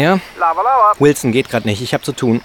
Ja? 0.00 0.18
Lava, 0.38 0.62
Lava. 0.62 0.92
Wilson 0.98 1.30
geht 1.30 1.50
gerade 1.50 1.68
nicht, 1.68 1.82
ich 1.82 1.92
habe 1.92 2.02
zu 2.02 2.12
tun. 2.12 2.40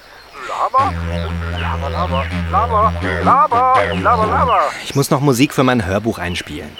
Lava. 3.23 3.73
Ich 4.83 4.95
muss 4.95 5.09
noch 5.09 5.21
Musik 5.21 5.53
für 5.53 5.63
mein 5.63 5.85
Hörbuch 5.85 6.19
einspielen. 6.19 6.75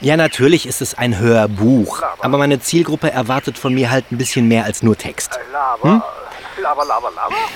Ja, 0.00 0.16
natürlich 0.16 0.66
ist 0.66 0.82
es 0.82 0.98
ein 0.98 1.18
Hörbuch, 1.18 2.02
aber 2.20 2.38
meine 2.38 2.60
Zielgruppe 2.60 3.12
erwartet 3.12 3.56
von 3.56 3.72
mir 3.72 3.90
halt 3.90 4.10
ein 4.10 4.18
bisschen 4.18 4.48
mehr 4.48 4.64
als 4.64 4.82
nur 4.82 4.96
Text. 4.96 5.38
Lava. 5.52 6.02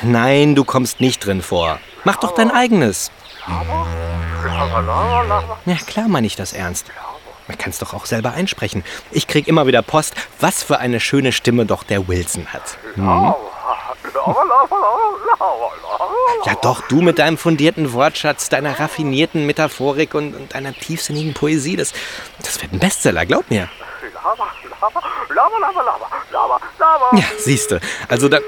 Nein, 0.02 0.54
du 0.54 0.64
kommst 0.64 1.00
nicht 1.00 1.26
drin 1.26 1.42
vor. 1.42 1.80
Mach 2.04 2.16
doch 2.16 2.32
dein 2.32 2.52
eigenes. 2.52 3.10
Ja, 5.66 5.76
klar 5.86 6.06
meine 6.08 6.26
ich 6.28 6.36
das 6.36 6.52
ernst. 6.52 6.86
Man 7.48 7.58
kann 7.58 7.70
es 7.70 7.78
doch 7.78 7.92
auch 7.92 8.06
selber 8.06 8.32
einsprechen. 8.32 8.84
Ich 9.10 9.26
krieg 9.26 9.48
immer 9.48 9.66
wieder 9.66 9.82
Post, 9.82 10.14
was 10.40 10.62
für 10.62 10.78
eine 10.78 11.00
schöne 11.00 11.32
Stimme 11.32 11.66
doch 11.66 11.82
der 11.82 12.08
Wilson 12.08 12.46
hat. 12.52 12.78
Lava. 12.96 13.36
Ja 16.44 16.54
doch, 16.60 16.80
du 16.88 17.00
mit 17.02 17.18
deinem 17.18 17.38
fundierten 17.38 17.92
Wortschatz, 17.92 18.48
deiner 18.48 18.78
raffinierten 18.78 19.46
Metaphorik 19.46 20.14
und, 20.14 20.34
und 20.34 20.54
deiner 20.54 20.72
tiefsinnigen 20.72 21.34
Poesie, 21.34 21.76
das, 21.76 21.92
das 22.40 22.60
wird 22.60 22.72
ein 22.72 22.78
Bestseller, 22.78 23.26
glaub 23.26 23.48
mir. 23.50 23.68
Ja, 27.12 27.24
siehste. 27.38 27.80
Also 28.08 28.28
dann... 28.28 28.42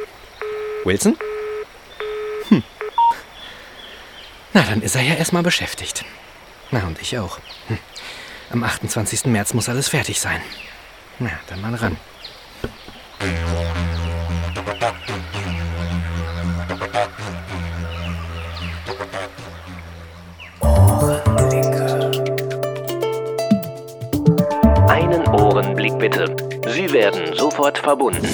Wilson? 0.85 1.17
Hm. 2.49 2.63
Na, 4.53 4.63
dann 4.63 4.83
ist 4.83 4.95
er 4.97 5.03
ja 5.03 5.15
erstmal 5.15 5.43
beschäftigt. 5.43 6.05
Na, 6.71 6.81
und 6.87 7.01
ich 7.01 7.19
auch. 7.19 7.39
Hm. 7.69 7.79
Am 8.55 8.63
28. 8.63 9.27
März 9.27 9.53
muss 9.53 9.69
alles 9.69 9.89
fertig 9.89 10.21
sein. 10.21 10.41
Na, 11.19 11.31
dann 11.49 11.61
mal 11.61 11.75
ran. 11.75 11.97
Einen 24.87 25.27
Ohrenblick 25.31 25.99
bitte. 25.99 26.37
Sie 26.69 26.93
werden 26.93 27.35
sofort 27.37 27.79
verbunden. 27.79 28.29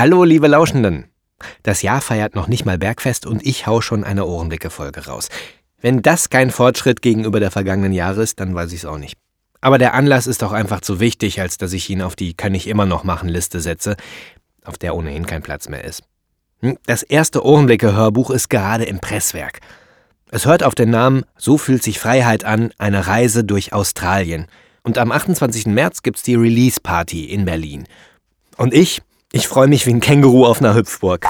Hallo, 0.00 0.24
liebe 0.24 0.46
Lauschenden. 0.46 1.10
Das 1.62 1.82
Jahr 1.82 2.00
feiert 2.00 2.34
noch 2.34 2.48
nicht 2.48 2.64
mal 2.64 2.78
Bergfest 2.78 3.26
und 3.26 3.46
ich 3.46 3.66
hau 3.66 3.82
schon 3.82 4.02
eine 4.02 4.24
Ohrenblicke-Folge 4.24 5.04
raus. 5.04 5.28
Wenn 5.78 6.00
das 6.00 6.30
kein 6.30 6.50
Fortschritt 6.50 7.02
gegenüber 7.02 7.38
der 7.38 7.50
vergangenen 7.50 7.92
Jahre 7.92 8.22
ist, 8.22 8.40
dann 8.40 8.54
weiß 8.54 8.72
ich 8.72 8.78
es 8.78 8.84
auch 8.86 8.96
nicht. 8.96 9.18
Aber 9.60 9.76
der 9.76 9.92
Anlass 9.92 10.26
ist 10.26 10.42
auch 10.42 10.52
einfach 10.52 10.80
zu 10.80 11.00
wichtig, 11.00 11.42
als 11.42 11.58
dass 11.58 11.74
ich 11.74 11.90
ihn 11.90 12.00
auf 12.00 12.16
die 12.16 12.32
Kann 12.32 12.54
ich 12.54 12.66
immer 12.66 12.86
noch 12.86 13.04
machen 13.04 13.28
Liste 13.28 13.60
setze, 13.60 13.98
auf 14.64 14.78
der 14.78 14.96
ohnehin 14.96 15.26
kein 15.26 15.42
Platz 15.42 15.68
mehr 15.68 15.84
ist. 15.84 16.02
Hm, 16.60 16.78
Das 16.86 17.02
erste 17.02 17.44
Ohrenblicke-Hörbuch 17.44 18.30
ist 18.30 18.48
gerade 18.48 18.84
im 18.84 19.00
Presswerk. 19.00 19.60
Es 20.30 20.46
hört 20.46 20.62
auf 20.62 20.74
den 20.74 20.88
Namen 20.88 21.26
So 21.36 21.58
fühlt 21.58 21.82
sich 21.82 21.98
Freiheit 21.98 22.44
an, 22.44 22.72
eine 22.78 23.06
Reise 23.06 23.44
durch 23.44 23.74
Australien. 23.74 24.46
Und 24.82 24.96
am 24.96 25.12
28. 25.12 25.66
März 25.66 26.02
gibt's 26.02 26.22
die 26.22 26.36
Release-Party 26.36 27.26
in 27.26 27.44
Berlin. 27.44 27.84
Und 28.56 28.72
ich, 28.72 29.02
ich 29.32 29.46
freue 29.46 29.68
mich 29.68 29.86
wie 29.86 29.90
ein 29.92 30.00
Känguru 30.00 30.44
auf 30.44 30.60
einer 30.60 30.74
Hüpfburg. 30.74 31.26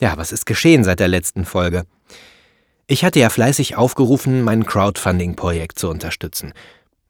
Ja, 0.00 0.16
was 0.16 0.32
ist 0.32 0.46
geschehen 0.46 0.82
seit 0.82 1.00
der 1.00 1.08
letzten 1.08 1.44
Folge? 1.44 1.84
Ich 2.86 3.04
hatte 3.04 3.20
ja 3.20 3.30
fleißig 3.30 3.76
aufgerufen, 3.76 4.42
mein 4.42 4.66
Crowdfunding-Projekt 4.66 5.78
zu 5.78 5.88
unterstützen. 5.88 6.52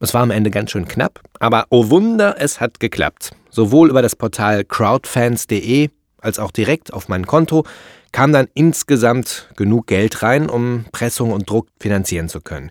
Es 0.01 0.13
war 0.13 0.23
am 0.23 0.31
Ende 0.31 0.51
ganz 0.51 0.73
schön 0.73 0.87
knapp, 0.87 1.21
aber 1.39 1.67
oh 1.71 1.89
Wunder, 1.89 2.37
es 2.39 2.61
hat 2.61 2.81
geklappt. 2.81 3.31
Sowohl 3.51 3.89
über 3.89 4.03
das 4.03 4.17
Portal 4.17 4.65
crowdfans.de 4.65 5.91
als 6.21 6.39
auch 6.39 6.51
direkt 6.51 6.93
auf 6.93 7.09
mein 7.09 7.27
Konto 7.27 7.65
kam 8.13 8.33
dann 8.33 8.49
insgesamt 8.55 9.49
genug 9.57 9.87
Geld 9.87 10.23
rein, 10.23 10.51
um 10.51 10.85
Pressung 10.93 11.33
und 11.33 11.49
Druck 11.49 11.69
finanzieren 11.81 12.29
zu 12.29 12.41
können. 12.41 12.71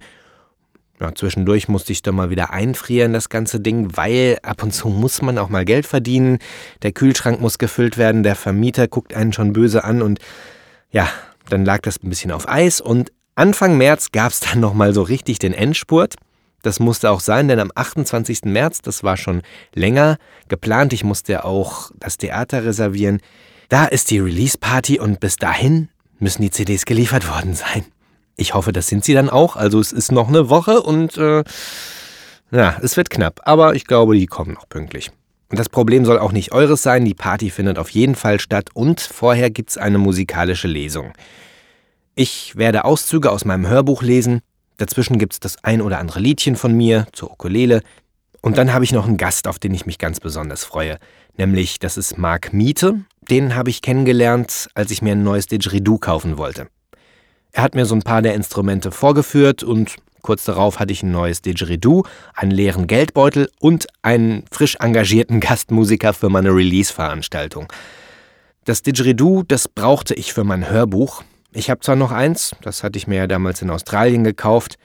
Ja, 1.02 1.16
zwischendurch 1.16 1.68
musste 1.68 1.92
ich 1.94 2.04
dann 2.04 2.14
mal 2.14 2.30
wieder 2.30 2.52
einfrieren, 2.52 3.14
das 3.14 3.30
ganze 3.30 3.60
Ding, 3.60 3.98
weil 3.98 4.38
ab 4.44 4.62
und 4.62 4.72
zu 4.72 4.88
muss 4.88 5.24
man 5.24 5.40
auch 5.40 5.50
mal 5.50 5.66
Geld 5.66 5.88
verdienen. 5.88 6.38
Der 6.84 6.92
Kühlschrank 6.92 7.42
muss 7.42 7.58
gefüllt 7.58 7.98
werden, 7.98 8.22
der 8.22 8.36
Vermieter 8.36 8.88
guckt 8.88 9.16
einen 9.16 9.34
schon 9.34 9.52
böse 9.52 9.84
an 9.84 10.04
und 10.04 10.20
ja, 10.92 11.10
dann 11.50 11.66
lag 11.66 11.80
das 11.82 12.04
ein 12.04 12.10
bisschen 12.10 12.32
auf 12.32 12.48
Eis 12.48 12.82
und 12.82 13.12
Anfang 13.34 13.78
März 13.78 14.12
gab 14.12 14.32
es 14.32 14.42
dann 14.42 14.60
nochmal 14.60 14.94
so 14.94 15.02
richtig 15.02 15.40
den 15.40 15.54
Endspurt. 15.54 16.18
Das 16.62 16.80
musste 16.80 17.10
auch 17.10 17.22
sein, 17.22 17.48
denn 17.48 17.60
am 17.60 17.72
28. 17.74 18.42
März, 18.44 18.84
das 18.84 19.04
war 19.04 19.18
schon 19.18 19.42
länger 19.74 20.18
geplant, 20.50 20.94
ich 20.94 21.04
musste 21.04 21.46
auch 21.46 21.90
das 21.98 22.18
Theater 22.18 22.64
reservieren. 22.64 23.22
Da 23.70 23.86
ist 23.86 24.12
die 24.12 24.20
Release-Party 24.20 25.00
und 25.00 25.20
bis 25.20 25.38
dahin 25.38 25.90
müssen 26.20 26.44
die 26.44 26.52
CDs 26.52 26.86
geliefert 26.86 27.28
worden 27.28 27.56
sein. 27.56 27.86
Ich 28.42 28.56
hoffe, 28.56 28.74
das 28.74 28.88
sind 28.88 29.06
sie 29.06 29.14
dann 29.14 29.30
auch. 29.30 29.56
Also 29.56 29.80
es 29.80 29.92
ist 29.92 30.12
noch 30.12 30.28
eine 30.28 30.50
Woche 30.50 30.82
und 30.82 31.16
äh, 31.16 31.44
ja, 32.50 32.76
es 32.82 32.98
wird 32.98 33.12
knapp, 33.12 33.42
aber 33.44 33.76
ich 33.76 33.86
glaube, 33.86 34.18
die 34.18 34.26
kommen 34.26 34.54
noch 34.54 34.68
pünktlich. 34.68 35.12
Und 35.50 35.60
das 35.60 35.70
Problem 35.70 36.06
soll 36.06 36.18
auch 36.18 36.32
nicht 36.32 36.52
eures 36.52 36.82
sein. 36.82 37.06
Die 37.06 37.14
Party 37.14 37.52
findet 37.52 37.78
auf 37.78 37.92
jeden 37.92 38.16
Fall 38.16 38.40
statt 38.40 38.70
und 38.74 39.00
vorher 39.00 39.52
gibt's 39.52 39.78
eine 39.78 40.00
musikalische 40.00 40.68
Lesung. 40.68 41.14
Ich 42.16 42.56
werde 42.56 42.84
Auszüge 42.84 43.32
aus 43.32 43.46
meinem 43.46 43.68
Hörbuch 43.68 44.02
lesen. 44.02 44.42
Dazwischen 44.78 45.20
gibt's 45.20 45.40
das 45.40 45.64
ein 45.64 45.80
oder 45.80 46.00
andere 46.00 46.20
Liedchen 46.20 46.56
von 46.56 46.74
mir 46.74 47.06
zur 47.12 47.30
Ukulele. 47.30 47.84
Und 48.42 48.58
dann 48.58 48.74
habe 48.74 48.84
ich 48.84 48.92
noch 48.92 49.06
einen 49.06 49.18
Gast, 49.18 49.48
auf 49.48 49.60
den 49.60 49.76
ich 49.76 49.86
mich 49.86 50.00
ganz 50.00 50.20
besonders 50.20 50.64
freue. 50.64 50.98
Nämlich, 51.38 51.78
das 51.78 51.96
ist 51.96 52.18
Marc 52.18 52.54
Miete. 52.54 53.02
Den 53.30 53.54
habe 53.54 53.70
ich 53.70 53.84
kennengelernt, 53.84 54.68
als 54.74 54.90
ich 54.90 55.04
mir 55.04 55.12
ein 55.12 55.24
neues 55.24 55.46
Didgeridoo 55.46 56.00
kaufen 56.00 56.40
wollte. 56.40 56.70
Er 57.54 57.64
hat 57.64 57.76
mir 57.76 57.86
so 57.86 57.96
ein 57.96 58.02
paar 58.02 58.22
der 58.22 58.34
Instrumente 58.34 58.92
vorgeführt 58.92 59.62
und 59.62 59.96
kurz 60.22 60.46
darauf 60.46 60.80
hatte 60.80 60.94
ich 60.94 61.04
ein 61.04 61.12
neues 61.12 61.42
Didgeridoo, 61.42 62.04
einen 62.34 62.52
leeren 62.52 62.88
Geldbeutel 62.88 63.50
und 63.60 63.88
einen 64.02 64.46
frisch 64.52 64.78
engagierten 64.80 65.40
Gastmusiker 65.42 66.14
für 66.14 66.30
meine 66.30 66.50
Release-Veranstaltung. 66.50 67.72
Das 68.64 68.84
Didgeridoo, 68.84 69.44
das 69.44 69.68
brauchte 69.68 70.14
ich 70.14 70.34
für 70.34 70.44
mein 70.44 70.70
Hörbuch. 70.70 71.24
Ich 71.52 71.70
habe 71.70 71.82
zwar 71.82 71.98
noch 71.98 72.12
eins, 72.12 72.56
das 72.62 72.84
hatte 72.84 72.98
ich 72.98 73.08
mir 73.08 73.18
ja 73.18 73.28
damals 73.28 73.62
in 73.62 73.70
Australien 73.70 74.24
gekauft 74.24 74.78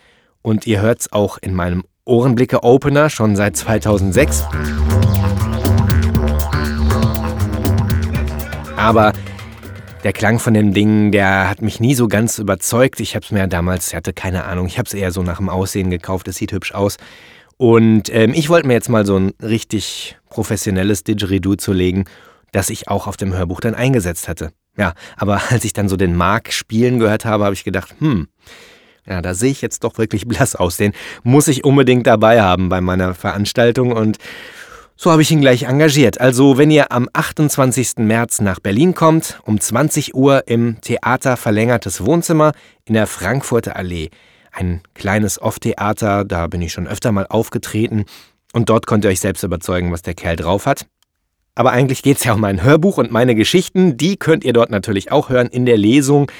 und 0.43 0.67
ihr 0.67 0.81
hört's 0.81 1.13
auch 1.13 1.39
in 1.39 1.55
meinem 1.55 1.85
Ohrenblicke-Opener 2.05 3.11
schon 3.11 3.37
seit 3.37 3.57
2006. 3.57 4.45
Aber 8.77 9.13
der 10.07 10.13
Klang 10.13 10.39
von 10.39 10.55
dem 10.55 10.73
Ding, 10.73 11.11
der 11.11 11.51
hat 11.51 11.63
mich 11.63 11.81
nie 11.81 11.97
so 11.97 12.07
ganz 12.07 12.39
überzeugt. 12.39 13.01
Ich 13.01 13.17
habe 13.17 13.25
es 13.25 13.33
mir 13.33 13.49
damals, 13.49 13.89
ich 13.89 13.97
hatte 13.97 14.13
keine 14.13 14.45
Ahnung, 14.45 14.69
ich 14.69 14.79
habe 14.79 14.87
es 14.87 14.95
eher 14.95 15.11
so 15.11 15.25
nach 15.25 15.39
dem 15.39 15.49
Aussehen 15.49 15.91
gekauft. 15.91 16.29
Es 16.29 16.37
sieht 16.37 16.53
hübsch 16.53 16.71
aus. 16.71 16.97
Und 17.57 18.15
ähm, 18.15 18.33
ich 18.33 18.49
wollte 18.49 18.69
mir 18.69 18.75
jetzt 18.75 18.89
mal 18.89 19.05
so 19.05 19.19
ein 19.19 19.33
richtig 19.43 20.17
professionelles 20.31 21.03
Didgeridoo 21.03 21.57
zulegen, 21.57 22.05
das 22.53 22.71
ich 22.71 22.87
auch 22.87 23.09
auf 23.09 23.17
dem 23.17 23.35
Hörbuch 23.35 23.59
dann 23.59 23.75
eingesetzt 23.75 24.29
hatte. 24.29 24.53
Ja, 24.79 24.95
aber 25.17 25.43
als 25.51 25.65
ich 25.65 25.73
dann 25.73 25.89
so 25.89 25.97
den 25.97 26.15
Mark 26.15 26.53
spielen 26.53 27.01
gehört 27.01 27.25
habe, 27.25 27.43
habe 27.43 27.55
ich 27.55 27.65
gedacht, 27.65 27.97
hm, 27.99 28.29
ja, 29.09 29.21
da 29.21 29.35
sehe 29.35 29.51
ich 29.51 29.61
jetzt 29.61 29.83
doch 29.83 29.99
wirklich 29.99 30.29
blass 30.29 30.55
aus. 30.55 30.77
Den 30.77 30.93
muss 31.25 31.49
ich 31.49 31.65
unbedingt 31.65 32.07
dabei 32.07 32.43
haben 32.43 32.69
bei 32.69 32.81
meiner 32.81 33.13
Veranstaltung 33.13 33.91
und 33.91 34.19
so 34.97 35.13
habe 35.13 35.23
ich 35.23 35.31
ihn 35.31 35.41
gleich 35.43 35.65
engagiert. 35.65 36.21
Also, 36.21 36.57
wenn 36.57 36.71
ihr 36.71 36.91
am 36.91 37.09
28. 37.13 37.99
März 37.99 38.41
nach 38.41 38.61
Berlin 38.61 38.95
kommt, 38.95 39.39
um 39.45 39.61
20 39.61 40.15
Uhr 40.15 40.49
im 40.49 40.81
Theater 40.81 41.37
Verlängertes 41.37 42.05
Wohnzimmer 42.05 42.53
in 42.85 42.95
der 42.95 43.07
Frankfurter 43.07 43.77
Allee. 43.77 44.11
Ein 44.53 44.81
kleines 44.95 45.41
Off-Theater, 45.41 46.25
da 46.25 46.47
bin 46.47 46.63
ich 46.63 46.73
schon 46.73 46.87
öfter 46.87 47.13
mal 47.13 47.27
aufgetreten 47.29 48.07
und 48.55 48.71
dort 48.71 48.87
könnt 48.87 49.05
ihr 49.05 49.11
euch 49.11 49.21
selbst 49.21 49.43
überzeugen, 49.43 49.93
was 49.93 50.01
der 50.01 50.15
Kerl 50.15 50.37
drauf 50.37 50.65
hat. 50.65 50.87
Aber 51.55 51.73
eigentlich 51.73 52.03
geht 52.03 52.17
es 52.17 52.25
ja 52.25 52.33
um 52.33 52.41
mein 52.41 52.63
Hörbuch 52.63 52.97
und 52.97 53.11
meine 53.11 53.35
Geschichten. 53.35 53.99
Die 53.99 54.17
könnt 54.17 54.45
ihr 54.45 54.55
dort 54.55 54.71
natürlich 54.71 55.13
auch 55.13 55.29
hören 55.29 55.49
in 55.49 55.67
der 55.67 55.77
Lesung. 55.77 56.31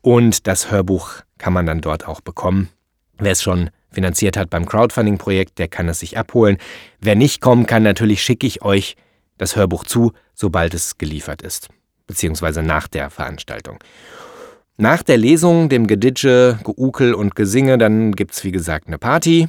Und 0.00 0.46
das 0.46 0.70
Hörbuch 0.70 1.10
kann 1.36 1.52
man 1.52 1.66
dann 1.66 1.80
dort 1.80 2.06
auch 2.08 2.20
bekommen. 2.20 2.70
Wer 3.18 3.32
es 3.32 3.42
schon 3.42 3.70
finanziert 3.90 4.36
hat 4.36 4.50
beim 4.50 4.66
Crowdfunding-Projekt, 4.66 5.58
der 5.58 5.68
kann 5.68 5.88
es 5.88 6.00
sich 6.00 6.18
abholen. 6.18 6.58
Wer 7.00 7.16
nicht 7.16 7.40
kommen 7.40 7.66
kann, 7.66 7.82
natürlich 7.82 8.22
schicke 8.22 8.46
ich 8.46 8.62
euch 8.62 8.96
das 9.38 9.56
Hörbuch 9.56 9.84
zu, 9.84 10.12
sobald 10.34 10.74
es 10.74 10.98
geliefert 10.98 11.42
ist, 11.42 11.68
beziehungsweise 12.06 12.62
nach 12.62 12.88
der 12.88 13.10
Veranstaltung. 13.10 13.78
Nach 14.76 15.02
der 15.02 15.16
Lesung, 15.16 15.68
dem 15.68 15.86
Geditsche, 15.86 16.58
Geukel 16.62 17.14
und 17.14 17.34
Gesinge, 17.34 17.78
dann 17.78 18.12
gibt's 18.12 18.44
wie 18.44 18.52
gesagt 18.52 18.86
eine 18.86 18.98
Party. 18.98 19.48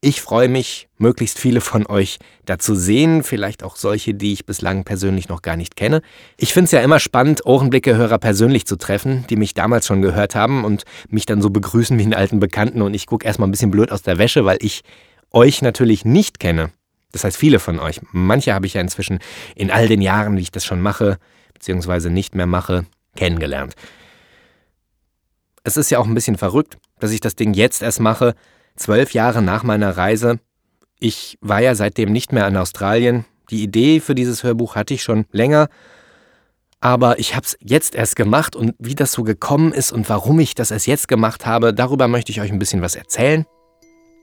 Ich 0.00 0.20
freue 0.20 0.48
mich, 0.48 0.88
möglichst 0.96 1.40
viele 1.40 1.60
von 1.60 1.84
euch 1.86 2.18
da 2.44 2.58
zu 2.58 2.76
sehen, 2.76 3.24
vielleicht 3.24 3.64
auch 3.64 3.74
solche, 3.74 4.14
die 4.14 4.32
ich 4.32 4.46
bislang 4.46 4.84
persönlich 4.84 5.28
noch 5.28 5.42
gar 5.42 5.56
nicht 5.56 5.74
kenne. 5.74 6.02
Ich 6.36 6.52
finde 6.52 6.66
es 6.66 6.70
ja 6.70 6.80
immer 6.80 7.00
spannend, 7.00 7.44
Ohrenblicke-Hörer 7.44 8.18
persönlich 8.18 8.64
zu 8.64 8.76
treffen, 8.76 9.24
die 9.28 9.34
mich 9.34 9.54
damals 9.54 9.88
schon 9.88 10.00
gehört 10.00 10.36
haben 10.36 10.64
und 10.64 10.84
mich 11.08 11.26
dann 11.26 11.42
so 11.42 11.50
begrüßen 11.50 11.98
wie 11.98 12.04
einen 12.04 12.14
alten 12.14 12.38
Bekannten 12.38 12.80
und 12.80 12.94
ich 12.94 13.06
gucke 13.06 13.26
erstmal 13.26 13.48
ein 13.48 13.50
bisschen 13.50 13.72
blöd 13.72 13.90
aus 13.90 14.02
der 14.02 14.18
Wäsche, 14.18 14.44
weil 14.44 14.58
ich 14.60 14.82
euch 15.32 15.62
natürlich 15.62 16.04
nicht 16.04 16.38
kenne. 16.38 16.70
Das 17.10 17.24
heißt, 17.24 17.36
viele 17.36 17.58
von 17.58 17.80
euch. 17.80 18.00
Manche 18.12 18.54
habe 18.54 18.66
ich 18.66 18.74
ja 18.74 18.80
inzwischen 18.80 19.18
in 19.56 19.72
all 19.72 19.88
den 19.88 20.00
Jahren, 20.00 20.36
wie 20.36 20.42
ich 20.42 20.52
das 20.52 20.64
schon 20.64 20.80
mache, 20.80 21.18
beziehungsweise 21.54 22.08
nicht 22.08 22.36
mehr 22.36 22.46
mache, 22.46 22.86
kennengelernt. 23.16 23.74
Es 25.64 25.76
ist 25.76 25.90
ja 25.90 25.98
auch 25.98 26.06
ein 26.06 26.14
bisschen 26.14 26.36
verrückt, 26.36 26.78
dass 27.00 27.10
ich 27.10 27.20
das 27.20 27.34
Ding 27.34 27.52
jetzt 27.52 27.82
erst 27.82 27.98
mache, 27.98 28.36
zwölf 28.78 29.12
Jahre 29.12 29.42
nach 29.42 29.62
meiner 29.62 29.96
Reise. 29.96 30.38
Ich 30.98 31.38
war 31.40 31.60
ja 31.60 31.74
seitdem 31.74 32.12
nicht 32.12 32.32
mehr 32.32 32.46
in 32.48 32.56
Australien. 32.56 33.24
Die 33.50 33.62
Idee 33.62 34.00
für 34.00 34.14
dieses 34.14 34.42
Hörbuch 34.42 34.74
hatte 34.74 34.94
ich 34.94 35.02
schon 35.02 35.26
länger, 35.32 35.68
aber 36.80 37.18
ich 37.18 37.34
habe 37.34 37.44
es 37.44 37.56
jetzt 37.60 37.94
erst 37.94 38.14
gemacht 38.14 38.54
und 38.54 38.74
wie 38.78 38.94
das 38.94 39.12
so 39.12 39.22
gekommen 39.24 39.72
ist 39.72 39.90
und 39.90 40.08
warum 40.08 40.38
ich 40.38 40.54
das 40.54 40.70
erst 40.70 40.86
jetzt 40.86 41.08
gemacht 41.08 41.46
habe, 41.46 41.74
darüber 41.74 42.08
möchte 42.08 42.30
ich 42.30 42.40
euch 42.40 42.52
ein 42.52 42.58
bisschen 42.58 42.82
was 42.82 42.94
erzählen. 42.94 43.46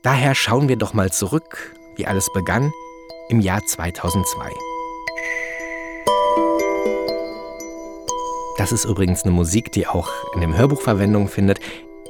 Daher 0.02 0.34
schauen 0.34 0.68
wir 0.68 0.76
doch 0.76 0.94
mal 0.94 1.12
zurück, 1.12 1.74
wie 1.96 2.06
alles 2.06 2.32
begann 2.32 2.72
im 3.28 3.40
Jahr 3.40 3.64
2002. 3.64 4.50
Das 8.56 8.72
ist 8.72 8.86
übrigens 8.86 9.24
eine 9.24 9.32
Musik, 9.32 9.70
die 9.72 9.86
auch 9.86 10.08
in 10.34 10.40
dem 10.40 10.56
Hörbuch 10.56 10.80
Verwendung 10.80 11.28
findet. 11.28 11.60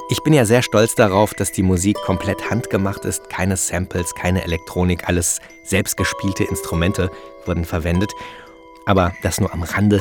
Ich 0.09 0.23
bin 0.23 0.31
ja 0.31 0.45
sehr 0.45 0.61
stolz 0.61 0.95
darauf, 0.95 1.33
dass 1.33 1.51
die 1.51 1.63
Musik 1.63 1.97
komplett 1.97 2.49
handgemacht 2.49 3.03
ist. 3.03 3.29
Keine 3.29 3.57
Samples, 3.57 4.15
keine 4.15 4.41
Elektronik, 4.41 5.09
alles 5.09 5.39
selbstgespielte 5.63 6.45
Instrumente 6.45 7.11
wurden 7.45 7.65
verwendet. 7.65 8.13
Aber 8.85 9.11
das 9.21 9.41
nur 9.41 9.51
am 9.51 9.63
Rande. 9.63 9.99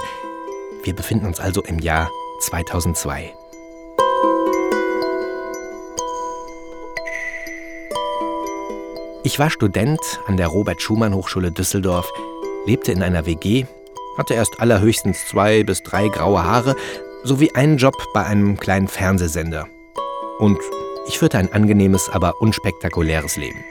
Wir 0.85 0.95
befinden 0.95 1.27
uns 1.27 1.41
also 1.41 1.61
im 1.65 1.81
Jahr 1.81 2.09
2002. 2.39 3.35
Ich 9.25 9.41
war 9.41 9.51
Student 9.51 9.99
an 10.29 10.37
der 10.37 10.47
Robert 10.47 10.81
Schumann 10.81 11.15
Hochschule 11.15 11.51
Düsseldorf, 11.51 12.09
lebte 12.65 12.93
in 12.93 13.03
einer 13.03 13.27
WG, 13.27 13.65
hatte 14.17 14.35
erst 14.35 14.61
allerhöchstens 14.61 15.27
zwei 15.27 15.65
bis 15.65 15.83
drei 15.83 16.07
graue 16.07 16.45
Haare 16.45 16.77
sowie 17.25 17.51
einen 17.55 17.77
Job 17.77 17.97
bei 18.15 18.25
einem 18.25 18.57
kleinen 18.57 18.87
Fernsehsender. 18.87 19.67
Und 20.39 20.59
ich 21.07 21.19
führte 21.19 21.39
ein 21.39 21.53
angenehmes, 21.53 22.11
aber 22.11 22.41
unspektakuläres 22.41 23.37
Leben. 23.37 23.65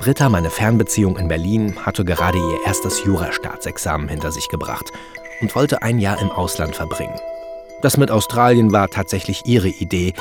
Britta, 0.00 0.28
meine 0.28 0.50
Fernbeziehung 0.50 1.16
in 1.18 1.28
Berlin, 1.28 1.76
hatte 1.84 2.04
gerade 2.04 2.38
ihr 2.38 2.66
erstes 2.66 3.04
Jurastaatsexamen 3.04 4.08
hinter 4.08 4.32
sich 4.32 4.48
gebracht 4.48 4.92
und 5.40 5.54
wollte 5.54 5.82
ein 5.82 5.98
Jahr 5.98 6.20
im 6.20 6.30
Ausland 6.30 6.74
verbringen. 6.74 7.18
Das 7.82 7.96
mit 7.96 8.10
Australien 8.10 8.72
war 8.72 8.88
tatsächlich 8.88 9.42
ihre 9.44 9.68
Idee, 9.68 10.14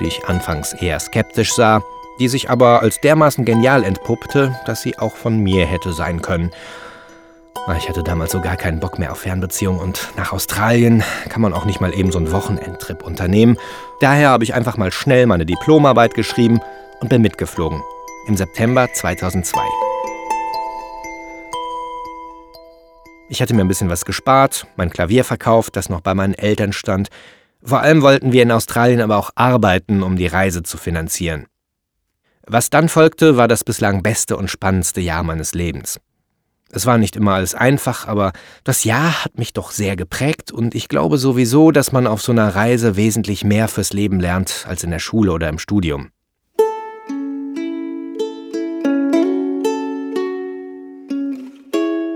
die 0.00 0.06
ich 0.06 0.24
anfangs 0.26 0.72
eher 0.72 0.98
skeptisch 0.98 1.52
sah, 1.52 1.82
die 2.18 2.28
sich 2.28 2.50
aber 2.50 2.80
als 2.80 3.00
dermaßen 3.00 3.44
genial 3.44 3.84
entpuppte, 3.84 4.58
dass 4.66 4.82
sie 4.82 4.98
auch 4.98 5.16
von 5.16 5.38
mir 5.38 5.66
hätte 5.66 5.92
sein 5.92 6.22
können. 6.22 6.50
Ich 7.72 7.88
hatte 7.88 8.02
damals 8.02 8.32
so 8.32 8.42
gar 8.42 8.58
keinen 8.58 8.78
Bock 8.78 8.98
mehr 8.98 9.10
auf 9.10 9.20
Fernbeziehungen 9.20 9.80
und 9.80 10.10
nach 10.18 10.32
Australien 10.32 11.02
kann 11.30 11.40
man 11.40 11.54
auch 11.54 11.64
nicht 11.64 11.80
mal 11.80 11.94
eben 11.94 12.12
so 12.12 12.18
einen 12.18 12.30
Wochenendtrip 12.30 13.02
unternehmen. 13.02 13.56
Daher 14.00 14.28
habe 14.28 14.44
ich 14.44 14.52
einfach 14.52 14.76
mal 14.76 14.92
schnell 14.92 15.24
meine 15.24 15.46
Diplomarbeit 15.46 16.12
geschrieben 16.12 16.60
und 17.00 17.08
bin 17.08 17.22
mitgeflogen. 17.22 17.82
Im 18.28 18.36
September 18.36 18.86
2002. 18.92 19.60
Ich 23.30 23.40
hatte 23.40 23.54
mir 23.54 23.62
ein 23.62 23.68
bisschen 23.68 23.88
was 23.88 24.04
gespart, 24.04 24.66
mein 24.76 24.90
Klavier 24.90 25.24
verkauft, 25.24 25.74
das 25.76 25.88
noch 25.88 26.02
bei 26.02 26.14
meinen 26.14 26.34
Eltern 26.34 26.74
stand. 26.74 27.08
Vor 27.62 27.80
allem 27.80 28.02
wollten 28.02 28.32
wir 28.32 28.42
in 28.42 28.52
Australien 28.52 29.00
aber 29.00 29.16
auch 29.16 29.30
arbeiten, 29.36 30.02
um 30.02 30.16
die 30.16 30.26
Reise 30.26 30.62
zu 30.62 30.76
finanzieren. 30.76 31.46
Was 32.46 32.68
dann 32.68 32.90
folgte, 32.90 33.38
war 33.38 33.48
das 33.48 33.64
bislang 33.64 34.02
beste 34.02 34.36
und 34.36 34.50
spannendste 34.50 35.00
Jahr 35.00 35.22
meines 35.22 35.54
Lebens. 35.54 35.98
Es 36.76 36.86
war 36.86 36.98
nicht 36.98 37.14
immer 37.14 37.34
alles 37.34 37.54
einfach, 37.54 38.08
aber 38.08 38.32
das 38.64 38.82
Jahr 38.82 39.24
hat 39.24 39.38
mich 39.38 39.52
doch 39.52 39.70
sehr 39.70 39.94
geprägt 39.94 40.50
und 40.50 40.74
ich 40.74 40.88
glaube 40.88 41.18
sowieso, 41.18 41.70
dass 41.70 41.92
man 41.92 42.08
auf 42.08 42.20
so 42.20 42.32
einer 42.32 42.56
Reise 42.56 42.96
wesentlich 42.96 43.44
mehr 43.44 43.68
fürs 43.68 43.92
Leben 43.92 44.18
lernt 44.18 44.64
als 44.68 44.82
in 44.82 44.90
der 44.90 44.98
Schule 44.98 45.30
oder 45.30 45.48
im 45.48 45.60
Studium. 45.60 46.10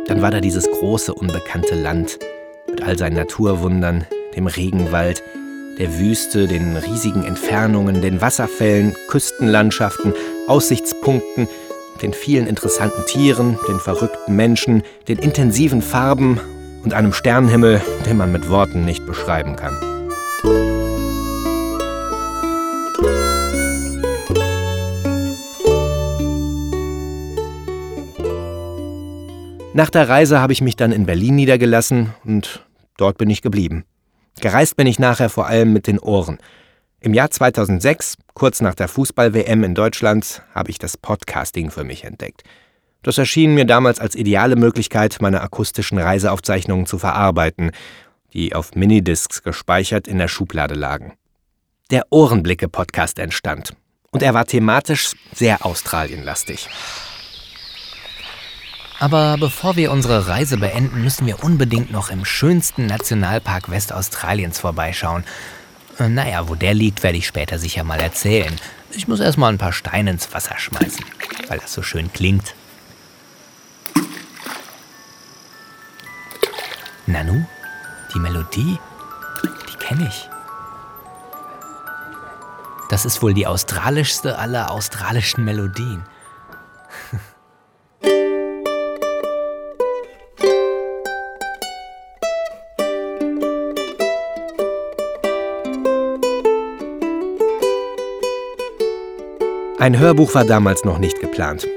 Dann 0.08 0.22
war 0.22 0.32
da 0.32 0.40
dieses 0.40 0.68
große, 0.68 1.14
unbekannte 1.14 1.76
Land 1.76 2.18
mit 2.68 2.82
all 2.82 2.98
seinen 2.98 3.14
Naturwundern, 3.14 4.06
dem 4.34 4.48
Regenwald, 4.48 5.22
der 5.78 5.96
Wüste, 6.00 6.48
den 6.48 6.76
riesigen 6.76 7.22
Entfernungen, 7.24 8.02
den 8.02 8.20
Wasserfällen, 8.20 8.96
Küstenlandschaften, 9.06 10.14
Aussichtspunkten 10.48 11.46
den 12.02 12.12
vielen 12.12 12.46
interessanten 12.46 13.04
Tieren, 13.06 13.58
den 13.68 13.80
verrückten 13.80 14.36
Menschen, 14.36 14.82
den 15.08 15.18
intensiven 15.18 15.82
Farben 15.82 16.40
und 16.84 16.94
einem 16.94 17.12
Sternenhimmel, 17.12 17.80
den 18.06 18.16
man 18.16 18.32
mit 18.32 18.48
Worten 18.48 18.84
nicht 18.84 19.04
beschreiben 19.06 19.56
kann. 19.56 19.76
Nach 29.74 29.90
der 29.90 30.08
Reise 30.08 30.40
habe 30.40 30.52
ich 30.52 30.60
mich 30.60 30.74
dann 30.74 30.90
in 30.90 31.06
Berlin 31.06 31.36
niedergelassen 31.36 32.12
und 32.24 32.66
dort 32.96 33.16
bin 33.16 33.30
ich 33.30 33.42
geblieben. 33.42 33.84
Gereist 34.40 34.76
bin 34.76 34.88
ich 34.88 34.98
nachher 34.98 35.28
vor 35.28 35.46
allem 35.46 35.72
mit 35.72 35.86
den 35.86 35.98
Ohren. 35.98 36.38
Im 37.08 37.14
Jahr 37.14 37.30
2006, 37.30 38.16
kurz 38.34 38.60
nach 38.60 38.74
der 38.74 38.86
Fußball-WM 38.86 39.64
in 39.64 39.74
Deutschland, 39.74 40.42
habe 40.54 40.68
ich 40.70 40.78
das 40.78 40.98
Podcasting 40.98 41.70
für 41.70 41.82
mich 41.82 42.04
entdeckt. 42.04 42.42
Das 43.02 43.16
erschien 43.16 43.54
mir 43.54 43.64
damals 43.64 43.98
als 43.98 44.14
ideale 44.14 44.56
Möglichkeit, 44.56 45.16
meine 45.22 45.40
akustischen 45.40 45.96
Reiseaufzeichnungen 45.96 46.84
zu 46.84 46.98
verarbeiten, 46.98 47.70
die 48.34 48.54
auf 48.54 48.74
Minidiscs 48.74 49.42
gespeichert 49.42 50.06
in 50.06 50.18
der 50.18 50.28
Schublade 50.28 50.74
lagen. 50.74 51.14
Der 51.90 52.04
Ohrenblicke-Podcast 52.10 53.18
entstand. 53.20 53.72
Und 54.10 54.22
er 54.22 54.34
war 54.34 54.44
thematisch 54.44 55.12
sehr 55.32 55.64
australienlastig. 55.64 56.68
Aber 59.00 59.38
bevor 59.40 59.76
wir 59.76 59.92
unsere 59.92 60.28
Reise 60.28 60.58
beenden, 60.58 61.02
müssen 61.02 61.26
wir 61.26 61.42
unbedingt 61.42 61.90
noch 61.90 62.10
im 62.10 62.26
schönsten 62.26 62.84
Nationalpark 62.84 63.70
Westaustraliens 63.70 64.58
vorbeischauen 64.58 65.24
naja, 65.98 66.48
wo 66.48 66.54
der 66.54 66.74
liegt, 66.74 67.02
werde 67.02 67.18
ich 67.18 67.26
später 67.26 67.58
sicher 67.58 67.82
mal 67.82 68.00
erzählen. 68.00 68.54
Ich 68.92 69.08
muss 69.08 69.20
erstmal 69.20 69.52
ein 69.52 69.58
paar 69.58 69.72
Steine 69.72 70.10
ins 70.10 70.32
Wasser 70.32 70.56
schmeißen, 70.58 71.04
weil 71.48 71.58
das 71.58 71.72
so 71.72 71.82
schön 71.82 72.12
klingt. 72.12 72.54
Nanu, 77.06 77.44
die 78.14 78.18
Melodie, 78.18 78.78
die 79.42 79.76
kenne 79.78 80.08
ich. 80.08 80.28
Das 82.90 83.04
ist 83.04 83.22
wohl 83.22 83.34
die 83.34 83.46
australischste 83.46 84.38
aller 84.38 84.70
australischen 84.70 85.44
Melodien. 85.44 86.04
Ein 99.80 99.96
Hörbuch 99.96 100.34
war 100.34 100.44
damals 100.44 100.84
noch 100.84 100.98
nicht 100.98 101.20
geplant. 101.20 101.68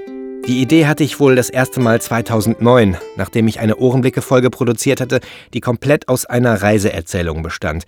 Die 0.48 0.60
Idee 0.60 0.88
hatte 0.88 1.03
ich 1.03 1.20
wohl 1.20 1.36
das 1.36 1.51
erste 1.51 1.79
Mal 1.79 2.01
2009, 2.01 2.98
nachdem 3.15 3.48
ich 3.48 3.60
eine 3.60 3.75
Ohrenblicke-Folge 3.75 4.50
produziert 4.50 5.00
hatte, 5.00 5.20
die 5.53 5.60
komplett 5.60 6.10
aus 6.10 6.25
einer 6.25 6.63
Reiseerzählung 6.63 7.43
bestand. 7.43 7.84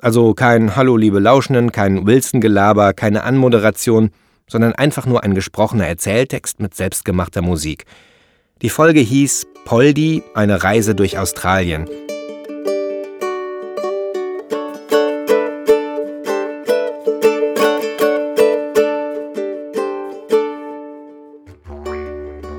Also 0.00 0.34
kein 0.34 0.74
Hallo 0.74 0.96
liebe 0.96 1.20
Lauschenden, 1.20 1.70
kein 1.70 2.04
Wilson-Gelaber, 2.04 2.94
keine 2.94 3.22
Anmoderation, 3.22 4.10
sondern 4.48 4.72
einfach 4.72 5.06
nur 5.06 5.22
ein 5.22 5.36
gesprochener 5.36 5.86
Erzähltext 5.86 6.58
mit 6.58 6.74
selbstgemachter 6.74 7.40
Musik. 7.40 7.84
Die 8.60 8.70
Folge 8.70 8.98
hieß 8.98 9.46
Poldi, 9.64 10.24
eine 10.34 10.64
Reise 10.64 10.96
durch 10.96 11.16
Australien 11.16 11.88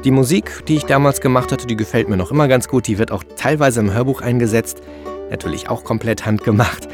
Die 0.05 0.11
Musik, 0.11 0.63
die 0.67 0.75
ich 0.75 0.85
damals 0.85 1.19
gemacht 1.19 1.51
hatte, 1.51 1.65
die 1.65 1.75
gefällt 1.75 2.09
mir 2.09 2.15
noch 2.15 2.29
immer 2.29 2.47
ganz 2.47 2.67
gut. 2.67 2.85
Die 2.85 2.99
wird 2.99 3.11
auch 3.11 3.23
teilweise 3.37 3.79
im 3.79 3.91
Hörbuch 3.91 4.21
eingesetzt. 4.21 4.83
Natürlich 5.31 5.67
auch 5.67 5.83
komplett 5.83 6.27
handgemacht. 6.27 6.87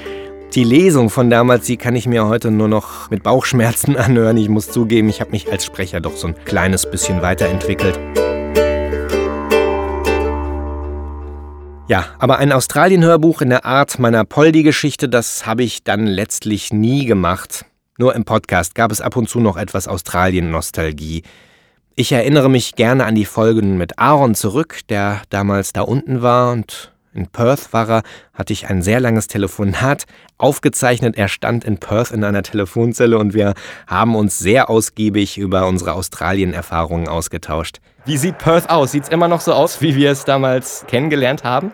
Die 0.55 0.63
Lesung 0.63 1.09
von 1.09 1.29
damals, 1.29 1.65
die 1.65 1.75
kann 1.75 1.93
ich 1.97 2.07
mir 2.07 2.27
heute 2.27 2.51
nur 2.51 2.69
noch 2.69 3.09
mit 3.09 3.21
Bauchschmerzen 3.21 3.97
anhören. 3.97 4.37
Ich 4.37 4.47
muss 4.47 4.71
zugeben, 4.71 5.09
ich 5.09 5.19
habe 5.19 5.31
mich 5.31 5.51
als 5.51 5.65
Sprecher 5.65 5.99
doch 5.99 6.15
so 6.15 6.27
ein 6.27 6.35
kleines 6.45 6.89
bisschen 6.89 7.21
weiterentwickelt. 7.21 7.99
Ja, 11.89 12.05
aber 12.17 12.37
ein 12.37 12.53
Australien-Hörbuch 12.53 13.41
in 13.41 13.49
der 13.49 13.65
Art 13.65 13.99
meiner 13.99 14.23
Poldi-Geschichte, 14.23 15.09
das 15.09 15.45
habe 15.45 15.63
ich 15.63 15.83
dann 15.83 16.07
letztlich 16.07 16.71
nie 16.71 17.03
gemacht. 17.03 17.65
Nur 17.97 18.15
im 18.15 18.23
Podcast 18.23 18.73
gab 18.73 18.89
es 18.89 19.01
ab 19.01 19.17
und 19.17 19.27
zu 19.27 19.41
noch 19.41 19.57
etwas 19.57 19.89
Australien-Nostalgie. 19.89 21.23
Ich 22.01 22.11
erinnere 22.11 22.49
mich 22.49 22.73
gerne 22.73 23.05
an 23.05 23.13
die 23.13 23.25
Folgen 23.25 23.77
mit 23.77 23.99
Aaron 23.99 24.33
zurück, 24.33 24.79
der 24.89 25.21
damals 25.29 25.71
da 25.71 25.81
unten 25.81 26.23
war 26.23 26.51
und 26.51 26.91
in 27.13 27.27
Perth 27.27 27.73
war 27.73 27.87
er, 27.87 28.01
hatte 28.33 28.53
ich 28.53 28.67
ein 28.71 28.81
sehr 28.81 28.99
langes 28.99 29.27
Telefonat 29.27 30.05
aufgezeichnet. 30.39 31.15
Er 31.15 31.27
stand 31.27 31.63
in 31.63 31.77
Perth 31.77 32.09
in 32.09 32.23
einer 32.23 32.41
Telefonzelle 32.41 33.19
und 33.19 33.35
wir 33.35 33.53
haben 33.85 34.15
uns 34.15 34.39
sehr 34.39 34.71
ausgiebig 34.71 35.37
über 35.37 35.67
unsere 35.67 35.93
Australien-Erfahrungen 35.93 37.07
ausgetauscht. 37.07 37.81
Wie 38.05 38.17
sieht 38.17 38.39
Perth 38.39 38.71
aus? 38.71 38.93
Sieht 38.93 39.03
es 39.03 39.09
immer 39.09 39.27
noch 39.27 39.41
so 39.41 39.53
aus, 39.53 39.79
wie 39.79 39.95
wir 39.95 40.09
es 40.09 40.25
damals 40.25 40.85
kennengelernt 40.87 41.43
haben? 41.43 41.71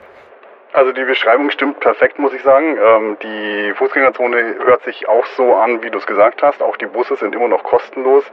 Also 0.77 0.91
die 0.91 1.05
Beschreibung 1.05 1.49
stimmt 1.49 1.79
perfekt, 1.79 2.19
muss 2.19 2.33
ich 2.33 2.43
sagen. 2.43 2.77
Ähm, 2.77 3.17
die 3.23 3.73
Fußgängerzone 3.73 4.57
hört 4.63 4.83
sich 4.83 5.09
auch 5.09 5.25
so 5.35 5.55
an, 5.55 5.81
wie 5.81 5.89
du 5.89 5.97
es 5.97 6.05
gesagt 6.05 6.43
hast. 6.43 6.61
Auch 6.61 6.77
die 6.77 6.85
Busse 6.85 7.15
sind 7.15 7.33
immer 7.33 7.47
noch 7.47 7.63
kostenlos 7.63 8.23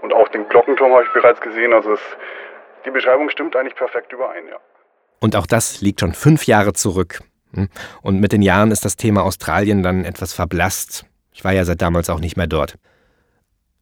und 0.00 0.12
auch 0.12 0.28
den 0.28 0.48
Glockenturm 0.48 0.92
habe 0.92 1.02
ich 1.02 1.12
bereits 1.12 1.40
gesehen. 1.40 1.72
Also 1.72 1.94
es, 1.94 2.00
die 2.84 2.92
Beschreibung 2.92 3.30
stimmt 3.30 3.56
eigentlich 3.56 3.74
perfekt 3.74 4.12
überein, 4.12 4.46
ja. 4.48 4.58
Und 5.18 5.34
auch 5.34 5.46
das 5.46 5.80
liegt 5.80 5.98
schon 5.98 6.12
fünf 6.12 6.46
Jahre 6.46 6.72
zurück. 6.72 7.18
Hm? 7.52 7.68
Und 8.00 8.20
mit 8.20 8.30
den 8.30 8.42
Jahren 8.42 8.70
ist 8.70 8.84
das 8.84 8.94
Thema 8.94 9.24
Australien 9.24 9.82
dann 9.82 10.04
etwas 10.04 10.32
verblasst. 10.32 11.04
Ich 11.32 11.42
war 11.42 11.50
ja 11.50 11.64
seit 11.64 11.82
damals 11.82 12.10
auch 12.10 12.20
nicht 12.20 12.36
mehr 12.36 12.46
dort. 12.46 12.76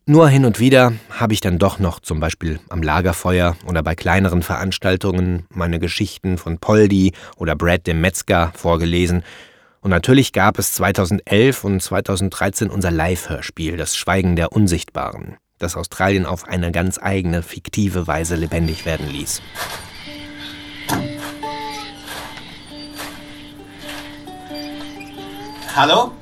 Nur 0.08 0.28
hin 0.28 0.44
und 0.44 0.60
wieder 0.60 0.92
habe 1.10 1.32
ich 1.32 1.40
dann 1.40 1.58
doch 1.58 1.80
noch 1.80 1.98
zum 1.98 2.20
Beispiel 2.20 2.60
am 2.68 2.80
Lagerfeuer 2.80 3.56
oder 3.66 3.82
bei 3.82 3.96
kleineren 3.96 4.44
Veranstaltungen 4.44 5.46
meine 5.50 5.80
Geschichten 5.80 6.38
von 6.38 6.58
Poldi 6.58 7.12
oder 7.34 7.56
Brad 7.56 7.88
dem 7.88 8.00
Metzger 8.00 8.52
vorgelesen. 8.54 9.24
Und 9.80 9.90
natürlich 9.90 10.32
gab 10.32 10.60
es 10.60 10.74
2011 10.74 11.64
und 11.64 11.82
2013 11.82 12.70
unser 12.70 12.92
Live-Hörspiel, 12.92 13.76
das 13.76 13.96
Schweigen 13.96 14.36
der 14.36 14.52
Unsichtbaren, 14.52 15.38
das 15.58 15.76
Australien 15.76 16.24
auf 16.24 16.46
eine 16.46 16.70
ganz 16.70 17.00
eigene, 17.02 17.42
fiktive 17.42 18.06
Weise 18.06 18.36
lebendig 18.36 18.86
werden 18.86 19.08
ließ. 19.10 19.42
Hallo? 25.74 26.12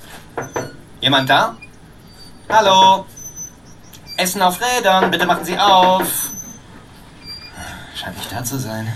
Jemand 1.02 1.28
da? 1.28 1.58
Hallo? 2.48 3.04
Essen 4.16 4.42
auf 4.42 4.60
Rädern, 4.60 5.10
bitte 5.10 5.26
machen 5.26 5.44
Sie 5.44 5.58
auf. 5.58 6.30
Scheint 7.94 8.16
nicht 8.16 8.32
da 8.32 8.44
zu 8.44 8.58
sein. 8.58 8.92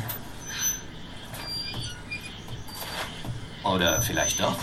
Oder 3.65 4.01
vielleicht 4.01 4.41
doch? 4.41 4.57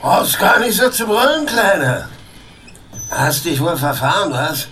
Brauchst 0.00 0.38
gar 0.38 0.58
nicht 0.58 0.74
so 0.74 0.88
zu 0.90 1.06
brüllen, 1.06 1.46
Kleiner. 1.46 2.08
Hast 3.10 3.44
dich 3.44 3.60
wohl 3.60 3.76
verfahren, 3.76 4.32
was? 4.32 4.68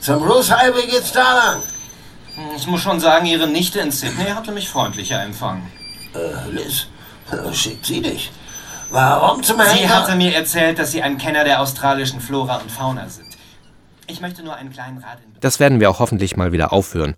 Zum 0.00 0.20
Bruce 0.20 0.50
Highway 0.50 0.86
geht's 0.86 1.12
da 1.12 1.34
lang. 1.34 1.62
Ich 2.56 2.66
muss 2.66 2.82
schon 2.82 3.00
sagen, 3.00 3.26
Ihre 3.26 3.48
Nichte 3.48 3.80
in 3.80 3.90
Sydney 3.90 4.26
hatte 4.26 4.52
mich 4.52 4.68
freundlicher 4.68 5.22
empfangen. 5.22 5.70
Äh, 6.14 6.50
Liz, 6.50 6.86
schickt 7.52 7.86
sie 7.86 8.00
dich. 8.00 8.30
Warum 8.94 9.42
zum 9.42 9.56
Sie 9.56 9.64
Henker? 9.64 9.88
hatte 9.88 10.14
mir 10.14 10.32
erzählt, 10.32 10.78
dass 10.78 10.92
Sie 10.92 11.02
ein 11.02 11.18
Kenner 11.18 11.42
der 11.42 11.60
australischen 11.60 12.20
Flora 12.20 12.58
und 12.58 12.70
Fauna 12.70 13.08
sind. 13.08 13.26
Ich 14.06 14.20
möchte 14.20 14.44
nur 14.44 14.54
einen 14.54 14.70
kleinen 14.70 14.98
Rat 14.98 15.18
in 15.24 15.32
Das 15.40 15.58
werden 15.58 15.80
wir 15.80 15.90
auch 15.90 15.98
hoffentlich 15.98 16.36
mal 16.36 16.52
wieder 16.52 16.72
aufführen. 16.72 17.16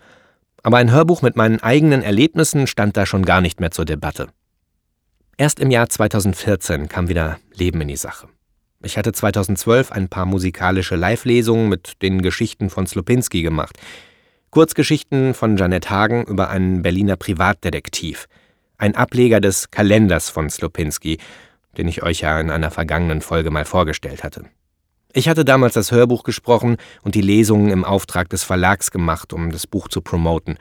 Aber 0.62 0.78
ein 0.78 0.90
Hörbuch 0.90 1.20
mit 1.20 1.36
meinen 1.36 1.62
eigenen 1.62 2.00
Erlebnissen 2.00 2.66
stand 2.66 2.96
da 2.96 3.04
schon 3.04 3.26
gar 3.26 3.42
nicht 3.42 3.60
mehr 3.60 3.72
zur 3.72 3.84
Debatte. 3.84 4.28
Erst 5.36 5.60
im 5.60 5.70
Jahr 5.70 5.90
2014 5.90 6.88
kam 6.88 7.10
wieder 7.10 7.36
Leben 7.52 7.82
in 7.82 7.88
die 7.88 7.96
Sache. 7.96 8.28
Ich 8.82 8.96
hatte 8.96 9.12
2012 9.12 9.92
ein 9.92 10.08
paar 10.08 10.24
musikalische 10.24 10.96
Live-Lesungen 10.96 11.68
mit 11.68 12.00
den 12.00 12.22
Geschichten 12.22 12.70
von 12.70 12.86
Slopinski 12.86 13.42
gemacht. 13.42 13.76
Kurzgeschichten 14.48 15.34
von 15.34 15.58
Janet 15.58 15.90
Hagen 15.90 16.24
über 16.24 16.48
einen 16.48 16.80
Berliner 16.80 17.16
Privatdetektiv. 17.16 18.28
Ein 18.78 18.94
Ableger 18.94 19.40
des 19.40 19.70
Kalenders 19.70 20.30
von 20.30 20.48
Slopinski, 20.48 21.18
den 21.78 21.88
ich 21.88 22.02
euch 22.02 22.20
ja 22.20 22.40
in 22.40 22.50
einer 22.50 22.70
vergangenen 22.70 23.20
Folge 23.20 23.50
mal 23.50 23.64
vorgestellt 23.64 24.24
hatte. 24.24 24.44
Ich 25.12 25.28
hatte 25.28 25.44
damals 25.44 25.74
das 25.74 25.92
Hörbuch 25.92 26.24
gesprochen 26.24 26.76
und 27.02 27.14
die 27.14 27.22
Lesungen 27.22 27.70
im 27.70 27.84
Auftrag 27.84 28.28
des 28.28 28.44
Verlags 28.44 28.90
gemacht, 28.90 29.32
um 29.32 29.50
das 29.50 29.66
Buch 29.66 29.88
zu 29.88 30.02
promoten. 30.02 30.58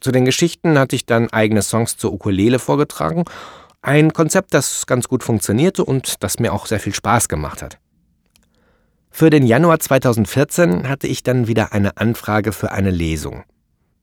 Zu 0.00 0.10
den 0.10 0.24
Geschichten 0.24 0.78
hatte 0.78 0.96
ich 0.96 1.06
dann 1.06 1.32
eigene 1.32 1.62
Songs 1.62 1.96
zur 1.96 2.12
Ukulele 2.12 2.58
vorgetragen, 2.58 3.24
ein 3.80 4.12
Konzept, 4.12 4.54
das 4.54 4.86
ganz 4.86 5.08
gut 5.08 5.24
funktionierte 5.24 5.84
und 5.84 6.22
das 6.22 6.38
mir 6.38 6.52
auch 6.52 6.66
sehr 6.66 6.80
viel 6.80 6.94
Spaß 6.94 7.28
gemacht 7.28 7.62
hat. 7.62 7.78
Für 9.10 9.28
den 9.28 9.46
Januar 9.46 9.78
2014 9.78 10.88
hatte 10.88 11.06
ich 11.06 11.22
dann 11.22 11.46
wieder 11.46 11.72
eine 11.72 11.96
Anfrage 11.96 12.52
für 12.52 12.72
eine 12.72 12.90
Lesung. 12.90 13.44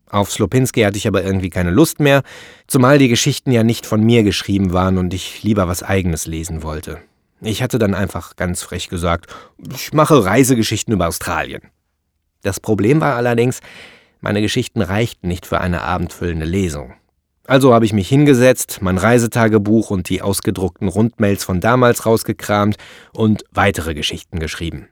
Auf 0.10 0.32
Slopinski 0.32 0.82
hatte 0.82 0.98
ich 0.98 1.08
aber 1.08 1.24
irgendwie 1.24 1.50
keine 1.52 1.72
Lust 1.72 2.00
mehr, 2.00 2.24
zumal 2.68 2.98
die 2.98 3.08
Geschichten 3.08 3.52
ja 3.52 3.64
nicht 3.64 3.86
von 3.86 4.04
mir 4.04 4.24
geschrieben 4.24 4.74
waren 4.74 4.98
und 4.98 5.14
ich 5.14 5.44
lieber 5.44 5.68
was 5.68 5.84
eigenes 5.84 6.26
lesen 6.26 6.64
wollte. 6.64 7.00
Ich 7.42 7.62
hatte 7.62 7.80
dann 7.80 7.94
einfach 7.94 8.36
ganz 8.36 8.64
frech 8.64 8.90
gesagt, 8.90 9.34
ich 9.74 9.94
mache 9.94 10.26
Reisegeschichten 10.26 10.94
über 10.94 11.08
Australien. 11.08 11.62
Das 12.42 12.60
Problem 12.60 13.02
war 13.02 13.16
allerdings, 13.16 13.60
meine 14.20 14.42
Geschichten 14.42 14.82
reichten 14.82 15.28
nicht 15.28 15.46
für 15.46 15.62
eine 15.62 15.82
abendfüllende 15.82 16.46
Lesung. 16.46 16.94
Also 17.46 17.74
habe 17.74 17.86
ich 17.86 17.94
mich 17.94 18.10
hingesetzt, 18.10 18.80
mein 18.82 18.98
Reisetagebuch 18.98 19.90
und 19.90 20.10
die 20.10 20.22
ausgedruckten 20.22 20.88
Rundmails 20.88 21.44
von 21.44 21.62
damals 21.62 22.06
rausgekramt 22.06 22.78
und 23.14 23.44
weitere 23.52 23.94
Geschichten 23.94 24.40
geschrieben. 24.40 24.88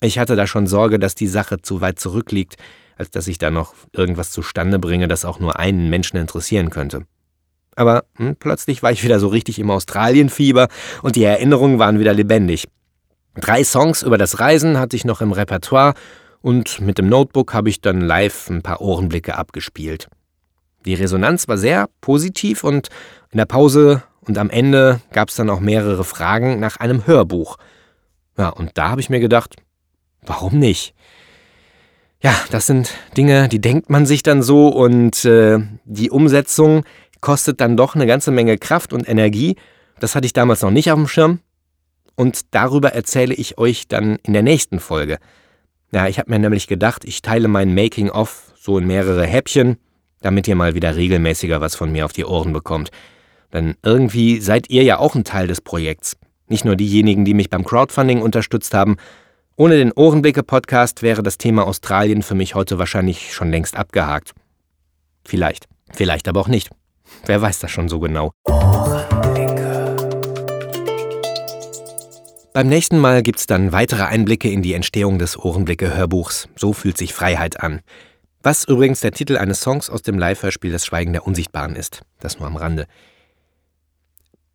Ich 0.00 0.18
hatte 0.18 0.36
da 0.36 0.46
schon 0.46 0.66
Sorge, 0.66 0.98
dass 0.98 1.14
die 1.14 1.26
Sache 1.26 1.60
zu 1.60 1.80
weit 1.80 2.00
zurückliegt, 2.00 2.56
als 2.98 3.10
dass 3.10 3.28
ich 3.28 3.38
da 3.38 3.50
noch 3.50 3.74
irgendwas 3.92 4.32
zustande 4.32 4.78
bringe, 4.78 5.08
das 5.08 5.24
auch 5.24 5.38
nur 5.38 5.58
einen 5.58 5.88
Menschen 5.88 6.18
interessieren 6.18 6.68
könnte. 6.68 7.04
Aber 7.76 8.04
hm, 8.16 8.36
plötzlich 8.36 8.82
war 8.82 8.90
ich 8.90 9.04
wieder 9.04 9.20
so 9.20 9.28
richtig 9.28 9.60
im 9.60 9.70
Australienfieber 9.70 10.68
und 11.02 11.14
die 11.14 11.22
Erinnerungen 11.22 11.78
waren 11.78 12.00
wieder 12.00 12.12
lebendig. 12.12 12.66
Drei 13.36 13.62
Songs 13.62 14.02
über 14.02 14.18
das 14.18 14.40
Reisen 14.40 14.78
hatte 14.78 14.96
ich 14.96 15.04
noch 15.04 15.20
im 15.20 15.30
Repertoire 15.30 15.94
und 16.40 16.80
mit 16.80 16.98
dem 16.98 17.08
Notebook 17.08 17.54
habe 17.54 17.68
ich 17.68 17.80
dann 17.80 18.00
live 18.00 18.50
ein 18.50 18.62
paar 18.62 18.80
Ohrenblicke 18.80 19.36
abgespielt. 19.36 20.08
Die 20.84 20.94
Resonanz 20.94 21.46
war 21.46 21.56
sehr 21.56 21.88
positiv 22.00 22.64
und 22.64 22.88
in 23.30 23.38
der 23.38 23.46
Pause 23.46 24.02
und 24.22 24.38
am 24.38 24.50
Ende 24.50 25.00
gab 25.12 25.28
es 25.28 25.36
dann 25.36 25.50
auch 25.50 25.60
mehrere 25.60 26.02
Fragen 26.02 26.58
nach 26.58 26.78
einem 26.78 27.06
Hörbuch. 27.06 27.58
Ja, 28.36 28.48
und 28.48 28.72
da 28.74 28.90
habe 28.90 29.00
ich 29.00 29.10
mir 29.10 29.20
gedacht, 29.20 29.54
warum 30.22 30.58
nicht? 30.58 30.94
Ja, 32.20 32.34
das 32.50 32.66
sind 32.66 32.94
Dinge, 33.16 33.48
die 33.48 33.60
denkt 33.60 33.90
man 33.90 34.04
sich 34.04 34.24
dann 34.24 34.42
so 34.42 34.68
und 34.68 35.24
äh, 35.24 35.58
die 35.84 36.10
Umsetzung 36.10 36.84
kostet 37.20 37.60
dann 37.60 37.76
doch 37.76 37.94
eine 37.94 38.06
ganze 38.06 38.32
Menge 38.32 38.58
Kraft 38.58 38.92
und 38.92 39.08
Energie. 39.08 39.56
Das 40.00 40.14
hatte 40.14 40.26
ich 40.26 40.32
damals 40.32 40.62
noch 40.62 40.70
nicht 40.70 40.90
auf 40.90 40.98
dem 40.98 41.08
Schirm. 41.08 41.40
Und 42.16 42.52
darüber 42.52 42.92
erzähle 42.92 43.34
ich 43.34 43.58
euch 43.58 43.86
dann 43.86 44.16
in 44.24 44.32
der 44.32 44.42
nächsten 44.42 44.80
Folge. 44.80 45.18
Ja, 45.92 46.08
ich 46.08 46.18
habe 46.18 46.30
mir 46.30 46.40
nämlich 46.40 46.66
gedacht, 46.66 47.04
ich 47.04 47.22
teile 47.22 47.46
mein 47.46 47.74
Making-of 47.74 48.52
so 48.56 48.78
in 48.78 48.86
mehrere 48.88 49.24
Häppchen, 49.24 49.76
damit 50.20 50.48
ihr 50.48 50.56
mal 50.56 50.74
wieder 50.74 50.96
regelmäßiger 50.96 51.60
was 51.60 51.76
von 51.76 51.92
mir 51.92 52.04
auf 52.04 52.12
die 52.12 52.24
Ohren 52.24 52.52
bekommt. 52.52 52.90
Denn 53.52 53.76
irgendwie 53.84 54.40
seid 54.40 54.68
ihr 54.68 54.82
ja 54.82 54.98
auch 54.98 55.14
ein 55.14 55.24
Teil 55.24 55.46
des 55.46 55.60
Projekts. 55.60 56.16
Nicht 56.48 56.64
nur 56.64 56.74
diejenigen, 56.74 57.24
die 57.24 57.34
mich 57.34 57.50
beim 57.50 57.64
Crowdfunding 57.64 58.20
unterstützt 58.20 58.74
haben. 58.74 58.96
Ohne 59.60 59.76
den 59.76 59.90
Ohrenblicke-Podcast 59.90 61.02
wäre 61.02 61.24
das 61.24 61.36
Thema 61.36 61.66
Australien 61.66 62.22
für 62.22 62.36
mich 62.36 62.54
heute 62.54 62.78
wahrscheinlich 62.78 63.34
schon 63.34 63.50
längst 63.50 63.76
abgehakt. 63.76 64.32
Vielleicht. 65.24 65.66
Vielleicht 65.92 66.28
aber 66.28 66.38
auch 66.38 66.46
nicht. 66.46 66.70
Wer 67.26 67.42
weiß 67.42 67.58
das 67.58 67.72
schon 67.72 67.88
so 67.88 67.98
genau. 67.98 68.30
Beim 72.52 72.68
nächsten 72.68 72.98
Mal 72.98 73.24
gibt's 73.24 73.48
dann 73.48 73.72
weitere 73.72 74.04
Einblicke 74.04 74.48
in 74.48 74.62
die 74.62 74.74
Entstehung 74.74 75.18
des 75.18 75.36
Ohrenblicke-Hörbuchs. 75.36 76.48
So 76.54 76.72
fühlt 76.72 76.96
sich 76.96 77.12
Freiheit 77.12 77.58
an. 77.58 77.80
Was 78.44 78.62
übrigens 78.62 79.00
der 79.00 79.10
Titel 79.10 79.36
eines 79.36 79.60
Songs 79.60 79.90
aus 79.90 80.02
dem 80.02 80.20
Live-Hörspiel 80.20 80.70
Das 80.70 80.86
Schweigen 80.86 81.12
der 81.12 81.26
Unsichtbaren 81.26 81.74
ist. 81.74 82.02
Das 82.20 82.38
nur 82.38 82.46
am 82.46 82.54
Rande. 82.54 82.86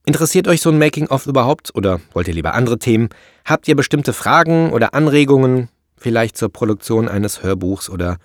Interessiert 0.05 0.47
euch 0.47 0.61
so 0.61 0.69
ein 0.69 0.79
Making-of 0.79 1.27
überhaupt 1.27 1.75
oder 1.75 1.99
wollt 2.13 2.29
ihr 2.29 2.33
lieber 2.33 2.53
andere 2.53 2.79
Themen? 2.79 3.09
Habt 3.45 3.67
ihr 3.67 3.75
bestimmte 3.75 4.13
Fragen 4.13 4.71
oder 4.71 4.93
Anregungen? 4.93 5.69
vielleicht 6.03 6.37
zur 6.37 6.49
Produktion 6.49 7.07
eines 7.07 7.41
Hörbuchs 7.41 7.89
oder 7.89 8.17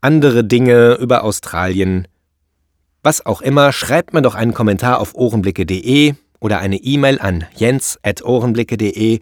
andere 0.00 0.42
Dinge 0.42 0.94
über 0.94 1.22
Australien. 1.22 2.08
Was 3.02 3.24
auch 3.24 3.42
immer, 3.42 3.72
schreibt 3.72 4.14
mir 4.14 4.22
doch 4.22 4.34
einen 4.34 4.54
Kommentar 4.54 4.98
auf 4.98 5.14
ohrenblicke.de 5.14 6.14
oder 6.40 6.58
eine 6.58 6.76
E-Mail 6.76 7.20
an 7.20 7.44
jens.ohrenblicke.de, 7.54 9.20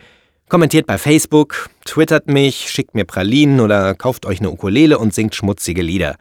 kommentiert 0.48 0.86
bei 0.86 0.98
Facebook, 0.98 1.68
twittert 1.84 2.28
mich, 2.28 2.70
schickt 2.70 2.94
mir 2.94 3.04
Pralinen 3.04 3.60
oder 3.60 3.94
kauft 3.94 4.24
euch 4.24 4.38
eine 4.38 4.50
Ukulele 4.50 4.98
und 4.98 5.12
singt 5.12 5.34
schmutzige 5.34 5.82
Lieder. 5.82 6.16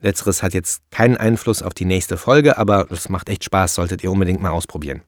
Letzteres 0.00 0.42
hat 0.42 0.54
jetzt 0.54 0.82
keinen 0.90 1.16
Einfluss 1.16 1.62
auf 1.62 1.74
die 1.74 1.84
nächste 1.84 2.16
Folge, 2.16 2.58
aber 2.58 2.90
es 2.90 3.08
macht 3.08 3.28
echt 3.28 3.44
Spaß, 3.44 3.74
solltet 3.74 4.04
ihr 4.04 4.12
unbedingt 4.12 4.40
mal 4.40 4.50
ausprobieren. 4.50 5.02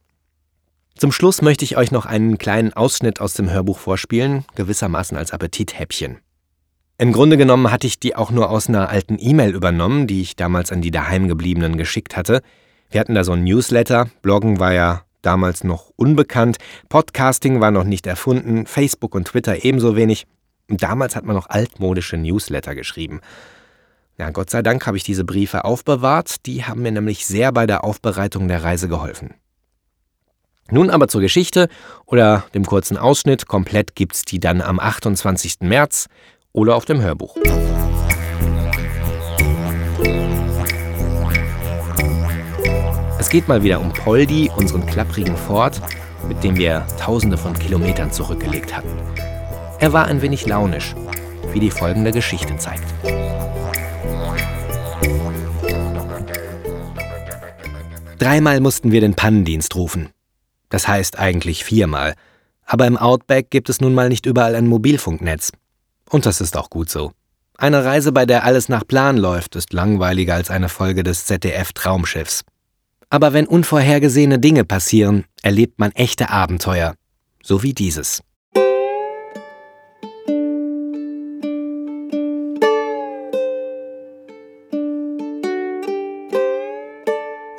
Zum 0.98 1.12
Schluss 1.12 1.42
möchte 1.42 1.64
ich 1.64 1.76
euch 1.76 1.92
noch 1.92 2.06
einen 2.06 2.38
kleinen 2.38 2.72
Ausschnitt 2.72 3.20
aus 3.20 3.32
dem 3.34 3.48
Hörbuch 3.48 3.78
vorspielen, 3.78 4.44
gewissermaßen 4.56 5.16
als 5.16 5.30
Appetithäppchen. 5.30 6.18
Im 6.98 7.12
Grunde 7.12 7.36
genommen 7.36 7.70
hatte 7.70 7.86
ich 7.86 8.00
die 8.00 8.16
auch 8.16 8.32
nur 8.32 8.50
aus 8.50 8.68
einer 8.68 8.88
alten 8.88 9.16
E-Mail 9.20 9.54
übernommen, 9.54 10.08
die 10.08 10.22
ich 10.22 10.34
damals 10.34 10.72
an 10.72 10.82
die 10.82 10.90
Daheimgebliebenen 10.90 11.76
geschickt 11.76 12.16
hatte. 12.16 12.42
Wir 12.90 12.98
hatten 12.98 13.14
da 13.14 13.22
so 13.22 13.30
ein 13.30 13.44
Newsletter, 13.44 14.08
Bloggen 14.22 14.58
war 14.58 14.72
ja 14.72 15.02
damals 15.22 15.62
noch 15.62 15.92
unbekannt, 15.94 16.58
Podcasting 16.88 17.60
war 17.60 17.70
noch 17.70 17.84
nicht 17.84 18.04
erfunden, 18.08 18.66
Facebook 18.66 19.14
und 19.14 19.28
Twitter 19.28 19.64
ebenso 19.64 19.94
wenig. 19.94 20.26
Und 20.68 20.82
damals 20.82 21.14
hat 21.14 21.24
man 21.24 21.36
noch 21.36 21.48
altmodische 21.48 22.16
Newsletter 22.16 22.74
geschrieben. 22.74 23.20
Ja, 24.18 24.30
Gott 24.30 24.50
sei 24.50 24.62
Dank 24.62 24.84
habe 24.88 24.96
ich 24.96 25.04
diese 25.04 25.24
Briefe 25.24 25.64
aufbewahrt, 25.64 26.44
die 26.46 26.64
haben 26.64 26.82
mir 26.82 26.90
nämlich 26.90 27.24
sehr 27.24 27.52
bei 27.52 27.68
der 27.68 27.84
Aufbereitung 27.84 28.48
der 28.48 28.64
Reise 28.64 28.88
geholfen. 28.88 29.34
Nun 30.70 30.90
aber 30.90 31.08
zur 31.08 31.20
Geschichte 31.20 31.68
oder 32.04 32.44
dem 32.54 32.66
kurzen 32.66 32.96
Ausschnitt. 32.96 33.46
Komplett 33.46 33.94
gibt's 33.94 34.24
die 34.24 34.38
dann 34.38 34.60
am 34.60 34.78
28. 34.78 35.60
März 35.60 36.08
oder 36.52 36.76
auf 36.76 36.84
dem 36.84 37.00
Hörbuch. 37.00 37.36
Es 43.18 43.30
geht 43.30 43.48
mal 43.48 43.62
wieder 43.62 43.80
um 43.80 43.92
Poldi, 43.92 44.50
unseren 44.56 44.86
klapprigen 44.86 45.36
Ford, 45.36 45.80
mit 46.28 46.42
dem 46.44 46.56
wir 46.56 46.86
tausende 46.98 47.36
von 47.36 47.52
Kilometern 47.58 48.12
zurückgelegt 48.12 48.76
hatten. 48.76 48.96
Er 49.80 49.92
war 49.92 50.06
ein 50.06 50.22
wenig 50.22 50.46
launisch, 50.46 50.94
wie 51.52 51.60
die 51.60 51.70
folgende 51.70 52.12
Geschichte 52.12 52.56
zeigt. 52.56 52.84
Dreimal 58.18 58.60
mussten 58.60 58.92
wir 58.92 59.00
den 59.00 59.14
Pannendienst 59.14 59.74
rufen. 59.76 60.10
Das 60.68 60.88
heißt 60.88 61.18
eigentlich 61.18 61.64
viermal. 61.64 62.14
Aber 62.64 62.86
im 62.86 62.96
Outback 62.96 63.50
gibt 63.50 63.68
es 63.70 63.80
nun 63.80 63.94
mal 63.94 64.08
nicht 64.08 64.26
überall 64.26 64.54
ein 64.54 64.66
Mobilfunknetz. 64.66 65.52
Und 66.10 66.26
das 66.26 66.40
ist 66.40 66.56
auch 66.56 66.70
gut 66.70 66.90
so. 66.90 67.12
Eine 67.56 67.84
Reise, 67.84 68.12
bei 68.12 68.24
der 68.24 68.44
alles 68.44 68.68
nach 68.68 68.86
Plan 68.86 69.16
läuft, 69.16 69.56
ist 69.56 69.72
langweiliger 69.72 70.34
als 70.34 70.50
eine 70.50 70.68
Folge 70.68 71.02
des 71.02 71.26
ZDF-Traumschiffs. 71.26 72.44
Aber 73.10 73.32
wenn 73.32 73.46
unvorhergesehene 73.46 74.38
Dinge 74.38 74.64
passieren, 74.64 75.24
erlebt 75.42 75.78
man 75.78 75.92
echte 75.92 76.30
Abenteuer. 76.30 76.94
So 77.42 77.62
wie 77.62 77.72
dieses. 77.72 78.22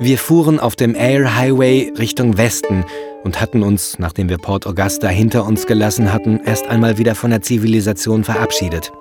Wir 0.02 0.18
fuhren 0.18 0.62
auf 0.62 0.78
dem 0.78 0.96
Air 0.96 1.36
Highway 1.36 1.92
Richtung 1.98 2.38
Westen 2.38 2.86
und 3.26 3.42
hatten 3.42 3.64
uns, 3.64 4.00
nachdem 4.00 4.30
wir 4.30 4.38
Port 4.38 4.66
Augusta 4.66 5.10
hinter 5.10 5.46
uns 5.46 5.66
gelassen 5.66 6.14
hatten, 6.14 6.40
erst 6.46 6.68
einmal 6.68 6.98
wieder 6.98 7.16
von 7.16 7.32
der 7.32 7.42
Zivilisation 7.42 8.24
verabschiedet. 8.24 8.94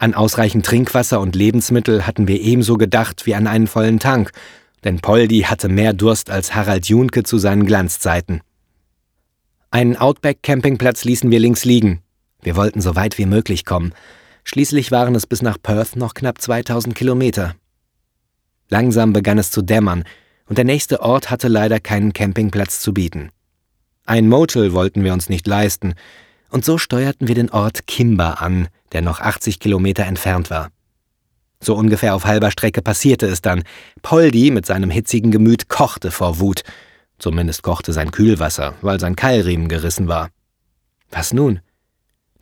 An 0.00 0.14
ausreichend 0.14 0.66
Trinkwasser 0.66 1.20
und 1.20 1.36
Lebensmittel 1.36 2.08
hatten 2.08 2.26
wir 2.26 2.40
ebenso 2.40 2.76
gedacht 2.76 3.24
wie 3.24 3.36
an 3.36 3.46
einen 3.46 3.68
vollen 3.68 4.00
Tank, 4.00 4.32
denn 4.82 4.98
Poldi 4.98 5.42
hatte 5.42 5.68
mehr 5.68 5.92
Durst 5.92 6.28
als 6.28 6.56
Harald 6.56 6.88
Junke 6.88 7.22
zu 7.22 7.38
seinen 7.38 7.66
Glanzzeiten. 7.66 8.40
Einen 9.70 9.96
Outback-Campingplatz 9.96 11.04
ließen 11.04 11.30
wir 11.30 11.38
links 11.38 11.64
liegen. 11.64 12.02
Wir 12.42 12.56
wollten 12.56 12.80
so 12.80 12.96
weit 12.96 13.16
wie 13.16 13.26
möglich 13.26 13.64
kommen, 13.64 13.92
Schließlich 14.44 14.90
waren 14.90 15.14
es 15.14 15.26
bis 15.26 15.42
nach 15.42 15.58
Perth 15.62 15.96
noch 15.96 16.14
knapp 16.14 16.40
2000 16.40 16.94
Kilometer. 16.94 17.54
Langsam 18.68 19.12
begann 19.12 19.38
es 19.38 19.50
zu 19.50 19.62
dämmern, 19.62 20.04
und 20.46 20.56
der 20.56 20.64
nächste 20.64 21.00
Ort 21.00 21.30
hatte 21.30 21.48
leider 21.48 21.80
keinen 21.80 22.12
Campingplatz 22.12 22.80
zu 22.80 22.94
bieten. 22.94 23.30
Ein 24.06 24.28
Motel 24.28 24.72
wollten 24.72 25.04
wir 25.04 25.12
uns 25.12 25.28
nicht 25.28 25.46
leisten, 25.46 25.94
und 26.50 26.64
so 26.64 26.78
steuerten 26.78 27.28
wir 27.28 27.34
den 27.34 27.50
Ort 27.50 27.86
Kimba 27.86 28.34
an, 28.34 28.68
der 28.92 29.02
noch 29.02 29.20
80 29.20 29.60
Kilometer 29.60 30.04
entfernt 30.04 30.50
war. 30.50 30.70
So 31.60 31.74
ungefähr 31.74 32.14
auf 32.14 32.24
halber 32.24 32.50
Strecke 32.50 32.82
passierte 32.82 33.26
es 33.26 33.42
dann. 33.42 33.64
Poldi 34.02 34.50
mit 34.50 34.64
seinem 34.64 34.90
hitzigen 34.90 35.30
Gemüt 35.30 35.68
kochte 35.68 36.10
vor 36.10 36.38
Wut. 36.38 36.62
Zumindest 37.18 37.62
kochte 37.62 37.92
sein 37.92 38.12
Kühlwasser, 38.12 38.74
weil 38.80 39.00
sein 39.00 39.16
Keilriemen 39.16 39.68
gerissen 39.68 40.08
war. 40.08 40.30
Was 41.10 41.32
nun? 41.32 41.60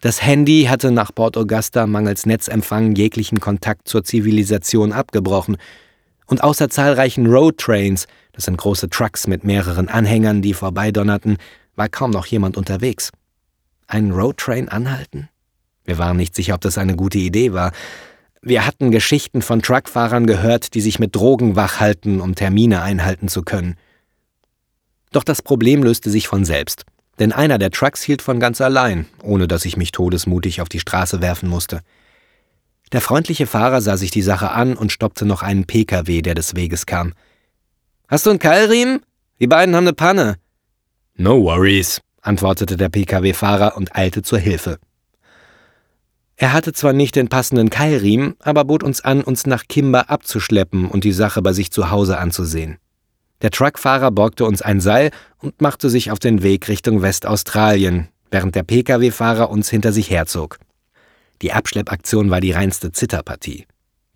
Das 0.01 0.23
Handy 0.23 0.67
hatte 0.69 0.91
nach 0.91 1.15
Port 1.15 1.39
Augusta 1.39 1.87
mangels 1.87 2.27
Netzempfang 2.27 2.95
jeglichen 2.95 3.41
Kontakt 3.41 3.89
zur 3.89 4.05
Zivilisation 4.05 4.93
abgebrochen. 4.93 5.57
Und 6.27 6.45
außer 6.45 6.69
zahlreichen 6.69 7.27
Roadtrains, 7.27 8.07
das 8.33 8.45
sind 8.45 8.59
große 8.59 8.91
Trucks 8.91 9.27
mit 9.27 9.45
mehreren 9.45 9.89
Anhängern, 9.89 10.43
die 10.43 10.53
vorbeidonnerten, 10.53 11.39
war 11.77 11.89
kaum 11.89 12.11
noch 12.11 12.27
jemand 12.27 12.57
unterwegs. 12.59 13.11
Einen 13.87 14.13
Roadtrain 14.13 14.69
anhalten? 14.69 15.29
Wir 15.85 15.99
waren 15.99 16.17
nicht 16.17 16.35
sicher, 16.35 16.55
ob 16.55 16.61
das 16.61 16.79
eine 16.79 16.97
gute 16.97 17.19
Idee 17.19 17.53
war. 17.53 17.73
Wir 18.43 18.67
hatten 18.67 18.91
Geschichten 18.91 19.41
von 19.41 19.63
Truckfahrern 19.63 20.27
gehört, 20.27 20.75
die 20.75 20.81
sich 20.81 20.99
mit 20.99 21.17
Drogen 21.17 21.57
wach 21.57 21.81
halten, 21.81 22.21
um 22.21 22.35
Termine 22.35 22.83
einhalten 22.83 23.29
zu 23.29 23.43
können. 23.43 23.77
Doch 25.13 25.25
das 25.25 25.41
Problem 25.41 25.83
löste 25.83 26.11
sich 26.11 26.29
von 26.29 26.45
selbst 26.45 26.85
denn 27.19 27.33
einer 27.33 27.59
der 27.59 27.71
Trucks 27.71 28.03
hielt 28.03 28.23
von 28.23 28.41
ganz 28.41 28.61
allein, 28.61 29.07
ohne 29.23 29.49
dass 29.49 29.65
ich 29.65 29.77
mich 29.77 29.93
todesmutig 29.93 30.61
auf 30.61 30.69
die 30.69 30.81
Straße 30.81 31.21
werfen 31.21 31.49
musste. 31.49 31.81
Der 32.93 33.01
freundliche 33.01 33.47
Fahrer 33.47 33.81
sah 33.81 33.97
sich 33.97 34.11
die 34.11 34.23
Sache 34.23 34.51
an 34.51 34.77
und 34.77 34.93
stoppte 34.93 35.27
noch 35.27 35.43
einen 35.43 35.67
PKW, 35.67 36.23
der 36.23 36.35
des 36.35 36.55
Weges 36.55 36.87
kam. 36.87 37.15
Hast 38.09 38.27
du 38.27 38.31
einen 38.31 38.39
Keilriemen? 38.39 39.01
Die 39.41 39.49
beiden 39.49 39.75
haben 39.75 39.85
eine 39.85 39.93
Panne. 39.93 40.37
No 41.17 41.43
worries, 41.43 42.01
antwortete 42.23 42.77
der 42.77 42.89
PKW-Fahrer 42.89 43.77
und 43.77 43.97
eilte 43.97 44.23
zur 44.23 44.39
Hilfe. 44.39 44.79
Er 46.37 46.53
hatte 46.53 46.75
zwar 46.75 46.93
nicht 46.93 47.17
den 47.17 47.29
passenden 47.29 47.71
Keilriemen, 47.71 48.37
aber 48.41 48.65
bot 48.65 48.83
uns 48.83 49.01
an, 49.01 49.23
uns 49.23 49.47
nach 49.47 49.65
Kimber 49.69 50.11
abzuschleppen 50.11 50.87
und 50.87 51.05
die 51.05 51.13
Sache 51.13 51.41
bei 51.41 51.55
sich 51.55 51.73
zu 51.73 51.91
Hause 51.91 52.19
anzusehen. 52.19 52.79
Der 53.43 53.51
Truckfahrer 53.51 54.11
borgte 54.11 54.45
uns 54.45 54.63
ein 54.63 54.81
Seil 54.81 55.11
und 55.39 55.61
machte 55.61 55.91
sich 55.91 56.11
auf 56.11 56.19
den 56.19 56.43
Weg 56.43 56.69
Richtung 56.69 57.03
Westaustralien, 57.03 58.09
während 58.31 58.55
der 58.55 58.63
Pkw-Fahrer 58.63 59.51
uns 59.51 59.69
hinter 59.69 59.93
sich 59.93 60.11
herzog. 60.11 60.59
Die 61.43 61.53
Abschleppaktion 61.53 62.31
war 62.31 62.41
die 62.41 62.53
reinste 62.53 62.93
Zitterpartie. 62.93 63.67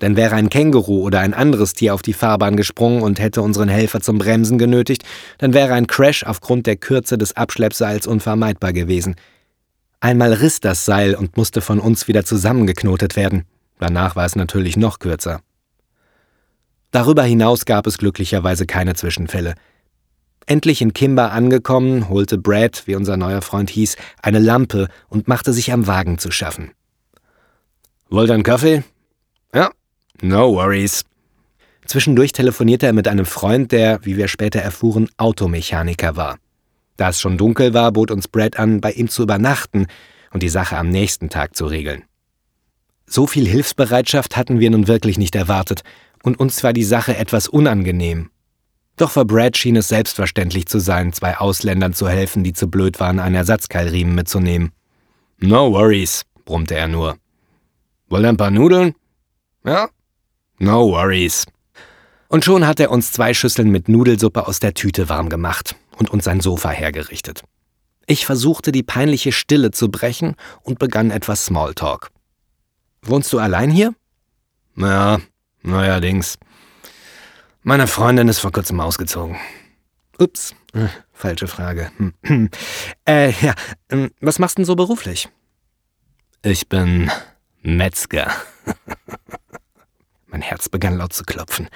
Denn 0.01 0.17
wäre 0.17 0.35
ein 0.35 0.49
Känguru 0.49 1.03
oder 1.03 1.21
ein 1.21 1.35
anderes 1.35 1.75
Tier 1.75 1.93
auf 1.93 2.01
die 2.01 2.15
Fahrbahn 2.15 2.57
gesprungen 2.57 3.03
und 3.03 3.21
hätte 3.21 3.43
unseren 3.43 3.69
Helfer 3.69 4.01
zum 4.01 4.17
Bremsen 4.17 4.57
genötigt, 4.57 5.03
dann 5.37 5.53
wäre 5.53 5.75
ein 5.75 5.87
Crash 5.87 6.25
aufgrund 6.25 6.67
der 6.67 6.77
Kürze 6.77 7.19
des 7.19 7.37
Abschleppseils 7.37 8.07
unvermeidbar 8.07 8.73
gewesen. 8.73 9.17
Einmal 10.01 10.33
riss 10.33 10.61
das 10.61 10.87
Seil 10.87 11.15
und 11.15 11.37
musste 11.37 11.61
von 11.61 11.79
uns 11.79 12.09
wieder 12.09 12.25
zusammengeknotet 12.25 13.17
werden. 13.17 13.45
Danach 13.79 14.17
war 14.17 14.25
es 14.25 14.37
natürlich 14.37 14.79
noch 14.79 14.99
kürzer. 14.99 15.41
Darüber 16.91 17.23
hinaus 17.23 17.65
gab 17.65 17.87
es 17.87 17.99
glücklicherweise 17.99 18.67
keine 18.67 18.95
Zwischenfälle. 18.95 19.55
Endlich 20.47 20.83
in 20.83 20.93
Kimber 20.93 21.31
angekommen, 21.31 22.09
holte 22.09 22.37
Brad, 22.37 22.83
wie 22.87 22.97
unser 22.97 23.17
neuer 23.17 23.43
Freund 23.43 23.71
hieß, 23.71 23.97
eine 24.21 24.41
Lampe 24.41 24.89
und 25.09 25.29
machte 25.29 25.53
sich 25.53 25.73
am 25.73 25.87
Wagen 25.87 26.19
zu 26.19 26.31
schaffen. 26.31 26.73
Wollt 28.09 28.31
ihr 28.31 28.35
einen 28.35 28.43
Kaffee? 28.43 28.83
Ja, 29.55 29.71
no 30.21 30.55
worries. 30.55 31.05
Zwischendurch 31.87 32.33
telefonierte 32.33 32.87
er 32.87 32.93
mit 32.93 33.07
einem 33.07 33.27
Freund, 33.27 33.71
der, 33.71 34.05
wie 34.05 34.17
wir 34.17 34.27
später 34.27 34.61
erfuhren, 34.61 35.09
Automechaniker 35.17 36.17
war. 36.17 36.39
Da 36.97 37.11
es 37.11 37.21
schon 37.21 37.39
dunkel 37.39 37.73
war, 37.73 37.93
bot 37.93 38.11
uns 38.11 38.27
Brad 38.27 38.59
an, 38.59 38.81
bei 38.81 38.93
ihm 38.93 39.09
zu 39.09 39.23
übernachten 39.23 39.87
und 40.33 40.43
die 40.43 40.49
Sache 40.49 40.77
am 40.77 40.91
nächsten 40.91 41.31
Tag 41.31 41.57
zu 41.57 41.67
regeln. 41.67 42.05
So 43.07 43.27
viel 43.27 43.47
Hilfsbereitschaft 43.47 44.37
hatten 44.37 44.61
wir 44.61 44.71
nun 44.71 44.89
wirklich 44.89 45.19
nicht 45.19 45.35
erwartet 45.35 45.83
und 46.23 46.39
uns 46.39 46.63
war 46.63 46.73
die 46.73 46.85
Sache 46.85 47.17
etwas 47.17 47.49
unangenehm. 47.49 48.31
Doch 48.97 49.11
für 49.11 49.25
Brad 49.25 49.57
schien 49.57 49.77
es 49.77 49.89
selbstverständlich 49.89 50.67
zu 50.67 50.79
sein, 50.79 51.13
zwei 51.13 51.39
Ausländern 51.39 51.95
zu 51.95 52.09
helfen, 52.09 52.45
die 52.45 52.53
zu 52.53 52.69
blöd 52.69 53.01
waren, 53.01 53.19
einen 53.19 53.35
Ersatzkeilriemen 53.35 54.15
mitzunehmen. 54.15 54.73
No 55.39 55.73
worries, 55.73 56.25
brummte 56.45 56.75
er 56.75 56.89
nur. 56.89 57.17
Wollt 58.09 58.25
ihr 58.25 58.29
ein 58.29 58.37
paar 58.37 58.51
Nudeln? 58.51 58.95
Ja? 59.65 59.89
No 60.59 60.91
worries. 60.91 61.47
Und 62.29 62.45
schon 62.45 62.67
hat 62.67 62.79
er 62.79 62.91
uns 62.91 63.13
zwei 63.13 63.33
Schüsseln 63.33 63.71
mit 63.71 63.89
Nudelsuppe 63.89 64.47
aus 64.47 64.61
der 64.61 64.75
Tüte 64.75 65.09
warm 65.09 65.31
gemacht 65.31 65.77
und 65.97 66.11
uns 66.11 66.29
ein 66.29 66.41
Sofa 66.41 66.71
hergerichtet. 66.71 67.43
Ich 68.07 68.27
versuchte 68.27 68.73
die 68.73 68.83
peinliche 68.83 69.33
Stille 69.33 69.71
zu 69.71 69.91
brechen 69.91 70.37
und 70.63 70.79
begann 70.79 71.11
etwas 71.11 71.47
Smalltalk. 71.47 72.11
Wohnst 73.03 73.33
du 73.33 73.39
allein 73.39 73.71
hier? 73.71 73.95
Ja, 74.77 75.21
neuerdings. 75.63 76.39
Meine 77.63 77.87
Freundin 77.87 78.29
ist 78.29 78.39
vor 78.39 78.53
kurzem 78.53 78.81
ausgezogen. 78.81 79.37
Ups, 80.19 80.55
äh, 80.73 80.89
falsche 81.13 81.49
Frage. 81.49 81.91
Äh, 83.07 83.33
ja, 83.41 83.55
ähm, 83.91 84.11
was 84.21 84.39
machst 84.39 84.57
du 84.57 84.61
denn 84.61 84.67
so 84.67 84.77
beruflich? 84.77 85.29
Ich 86.43 86.69
bin 86.69 87.11
Metzger. 87.63 88.31
mein 90.27 90.43
Herz 90.43 90.69
begann 90.69 90.97
laut 90.97 91.13
zu 91.13 91.25
klopfen. 91.25 91.69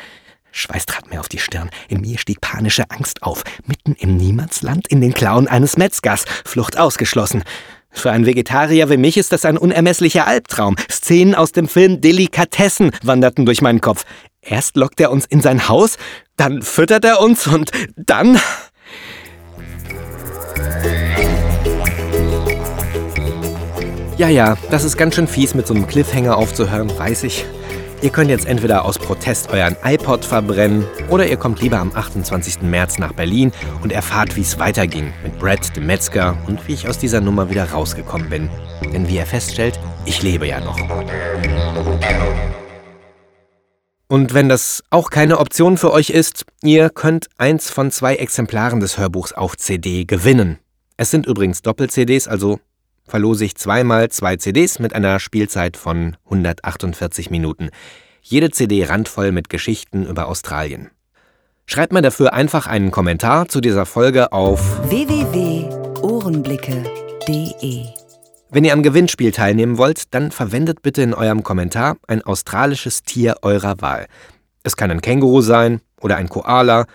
Schweiß 0.52 0.86
trat 0.86 1.10
mir 1.10 1.18
auf 1.18 1.28
die 1.28 1.40
Stirn. 1.40 1.70
In 1.88 2.00
mir 2.00 2.18
stieg 2.18 2.40
panische 2.40 2.88
Angst 2.88 3.22
auf. 3.24 3.42
Mitten 3.66 3.94
im 3.94 4.16
Niemandsland 4.16 4.86
in 4.86 5.00
den 5.00 5.12
Klauen 5.12 5.48
eines 5.48 5.76
Metzgers. 5.76 6.24
Flucht 6.44 6.78
ausgeschlossen. 6.78 7.42
Für 7.94 8.10
einen 8.10 8.26
Vegetarier 8.26 8.90
wie 8.90 8.96
mich 8.96 9.16
ist 9.16 9.32
das 9.32 9.44
ein 9.44 9.56
unermesslicher 9.56 10.26
Albtraum. 10.26 10.76
Szenen 10.90 11.34
aus 11.34 11.52
dem 11.52 11.68
Film 11.68 12.00
Delikatessen 12.00 12.90
wanderten 13.02 13.46
durch 13.46 13.62
meinen 13.62 13.80
Kopf. 13.80 14.04
Erst 14.42 14.76
lockt 14.76 15.00
er 15.00 15.10
uns 15.10 15.24
in 15.24 15.40
sein 15.40 15.68
Haus, 15.68 15.96
dann 16.36 16.60
füttert 16.60 17.04
er 17.04 17.20
uns 17.20 17.46
und 17.46 17.70
dann... 17.96 18.38
Ja, 24.18 24.28
ja, 24.28 24.56
das 24.70 24.84
ist 24.84 24.96
ganz 24.96 25.14
schön 25.14 25.26
fies, 25.26 25.54
mit 25.54 25.66
so 25.66 25.74
einem 25.74 25.86
Cliffhanger 25.86 26.36
aufzuhören, 26.36 26.90
weiß 26.96 27.24
ich. 27.24 27.46
Ihr 28.04 28.10
könnt 28.10 28.28
jetzt 28.28 28.44
entweder 28.44 28.84
aus 28.84 28.98
Protest 28.98 29.48
euren 29.48 29.76
iPod 29.82 30.26
verbrennen 30.26 30.84
oder 31.08 31.26
ihr 31.26 31.38
kommt 31.38 31.62
lieber 31.62 31.78
am 31.78 31.90
28. 31.90 32.60
März 32.60 32.98
nach 32.98 33.14
Berlin 33.14 33.50
und 33.82 33.92
erfahrt, 33.92 34.36
wie 34.36 34.42
es 34.42 34.58
weiterging 34.58 35.10
mit 35.22 35.38
Brad, 35.38 35.74
dem 35.74 35.86
Metzger 35.86 36.36
und 36.46 36.68
wie 36.68 36.74
ich 36.74 36.86
aus 36.86 36.98
dieser 36.98 37.22
Nummer 37.22 37.48
wieder 37.48 37.64
rausgekommen 37.70 38.28
bin. 38.28 38.50
Denn 38.92 39.08
wie 39.08 39.16
ihr 39.16 39.24
feststellt, 39.24 39.80
ich 40.04 40.22
lebe 40.22 40.46
ja 40.46 40.60
noch. 40.60 40.78
Und 44.08 44.34
wenn 44.34 44.50
das 44.50 44.84
auch 44.90 45.08
keine 45.08 45.38
Option 45.38 45.78
für 45.78 45.90
euch 45.90 46.10
ist, 46.10 46.44
ihr 46.62 46.90
könnt 46.90 47.28
eins 47.38 47.70
von 47.70 47.90
zwei 47.90 48.16
Exemplaren 48.16 48.80
des 48.80 48.98
Hörbuchs 48.98 49.32
auf 49.32 49.56
CD 49.56 50.04
gewinnen. 50.04 50.58
Es 50.98 51.10
sind 51.10 51.24
übrigens 51.24 51.62
Doppel-CDs, 51.62 52.28
also 52.28 52.60
verlose 53.06 53.44
ich 53.44 53.56
zweimal 53.56 54.10
zwei 54.10 54.36
CDs 54.36 54.78
mit 54.78 54.94
einer 54.94 55.20
Spielzeit 55.20 55.76
von 55.76 56.16
148 56.24 57.30
Minuten. 57.30 57.68
Jede 58.20 58.50
CD 58.50 58.84
randvoll 58.84 59.32
mit 59.32 59.50
Geschichten 59.50 60.06
über 60.06 60.28
Australien. 60.28 60.90
Schreibt 61.66 61.92
mir 61.92 62.02
dafür 62.02 62.32
einfach 62.32 62.66
einen 62.66 62.90
Kommentar 62.90 63.48
zu 63.48 63.60
dieser 63.60 63.86
Folge 63.86 64.32
auf 64.32 64.90
www.ohrenblicke.de. 64.90 67.86
Wenn 68.50 68.64
ihr 68.64 68.72
am 68.72 68.82
Gewinnspiel 68.82 69.32
teilnehmen 69.32 69.78
wollt, 69.78 70.14
dann 70.14 70.30
verwendet 70.30 70.82
bitte 70.82 71.02
in 71.02 71.14
eurem 71.14 71.42
Kommentar 71.42 71.96
ein 72.06 72.22
australisches 72.22 73.02
Tier 73.02 73.36
eurer 73.42 73.80
Wahl. 73.80 74.06
Es 74.62 74.76
kann 74.76 74.90
ein 74.90 75.00
Känguru 75.00 75.40
sein 75.40 75.80
oder 76.00 76.16
ein 76.16 76.28
Koala, 76.28 76.86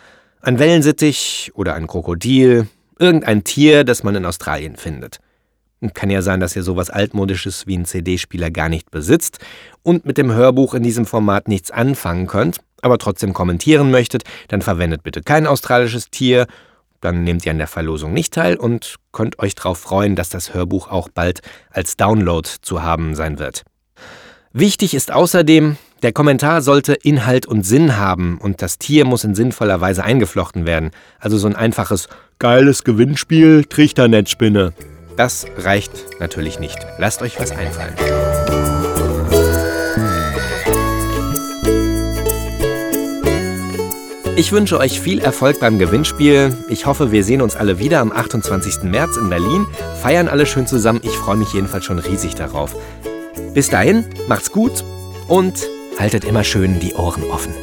ein 0.41 0.60
Wellensittich 0.60 1.52
oder 1.56 1.76
ein 1.76 1.88
Krokodil, 1.88 2.67
irgendein 2.98 3.43
Tier, 3.43 3.84
das 3.84 4.04
man 4.04 4.15
in 4.15 4.26
Australien 4.26 4.76
findet. 4.76 5.19
Kann 5.94 6.10
ja 6.10 6.22
sein, 6.22 6.39
dass 6.39 6.56
ihr 6.56 6.63
sowas 6.63 6.89
altmodisches 6.89 7.65
wie 7.65 7.78
ein 7.78 7.86
CD-Spieler 7.86 8.52
gar 8.52 8.68
nicht 8.68 8.92
besitzt 8.92 9.39
und 9.82 10.06
mit 10.06 10.18
dem 10.18 10.34
Hörbuch 10.34 10.74
in 10.74 10.84
diesem 10.84 11.06
Format 11.06 11.48
nichts 11.48 11.72
anfangen 11.72 12.28
könnt, 12.28 12.58
aber 12.82 12.98
trotzdem 12.98 13.34
kommentieren 13.34 13.89
möchtet, 13.89 14.24
dann 14.50 14.62
verwendet 14.62 15.04
bitte 15.04 15.22
kein 15.22 15.48
australisches 15.48 16.10
Tier, 16.10 16.48
dann 17.02 17.24
nehmt 17.24 17.46
ihr 17.46 17.52
an 17.54 17.58
der 17.58 17.68
Verlosung 17.68 18.13
nicht 18.13 18.34
teil 18.34 18.58
und 18.58 18.96
könnt 19.13 19.39
euch 19.39 19.56
darauf 19.56 19.80
freuen, 19.80 20.15
dass 20.18 20.30
das 20.30 20.54
Hörbuch 20.54 20.89
auch 20.89 21.08
bald 21.08 21.42
als 21.70 21.96
Download 21.96 22.48
zu 22.62 22.84
haben 22.84 23.15
sein 23.15 23.39
wird. 23.39 23.63
Wichtig 24.52 24.94
ist 24.94 25.12
außerdem, 25.12 25.78
der 26.02 26.12
Kommentar 26.12 26.62
sollte 26.62 26.94
Inhalt 26.94 27.46
und 27.46 27.63
Sinn 27.63 27.98
haben 27.98 28.38
und 28.38 28.62
das 28.62 28.80
Tier 28.80 29.06
muss 29.06 29.24
in 29.24 29.36
sinnvoller 29.36 29.80
Weise 29.80 30.04
eingeflochten 30.04 30.65
werden. 30.65 30.92
Also 31.20 31.38
so 31.38 31.48
ein 31.48 31.56
einfaches 31.56 32.10
geiles 32.39 32.84
Gewinnspiel, 32.84 33.65
Trichternetzspinne. 33.65 34.74
Das 35.19 35.45
reicht 35.58 35.91
natürlich 36.21 36.62
nicht. 36.62 36.77
Lasst 36.97 37.21
euch 37.21 37.38
was 37.41 37.51
einfallen. 37.51 37.93
Ich 44.38 44.53
wünsche 44.53 44.79
euch 44.79 45.01
viel 45.01 45.19
Erfolg 45.19 45.60
beim 45.60 45.77
Gewinnspiel. 45.77 46.55
Ich 46.69 46.86
hoffe, 46.86 47.12
wir 47.12 47.25
sehen 47.25 47.41
uns 47.41 47.58
alle 47.58 47.79
wieder 47.79 47.99
am 47.99 48.13
28. 48.13 48.84
März 48.84 49.17
in 49.17 49.27
Berlin. 49.27 49.67
Feiern 50.01 50.29
alle 50.29 50.45
schön 50.45 50.67
zusammen. 50.67 51.01
Ich 51.03 51.17
freue 51.17 51.36
mich 51.36 51.51
jedenfalls 51.51 51.84
schon 51.84 51.99
riesig 51.99 52.36
darauf. 52.36 52.73
Bis 53.53 53.69
dahin, 53.69 54.05
macht's 54.29 54.53
gut 54.53 54.86
und 55.27 55.67
haltet 55.99 56.23
immer 56.23 56.45
schön 56.45 56.79
die 56.79 56.93
Ohren 56.93 57.25
offen. 57.29 57.53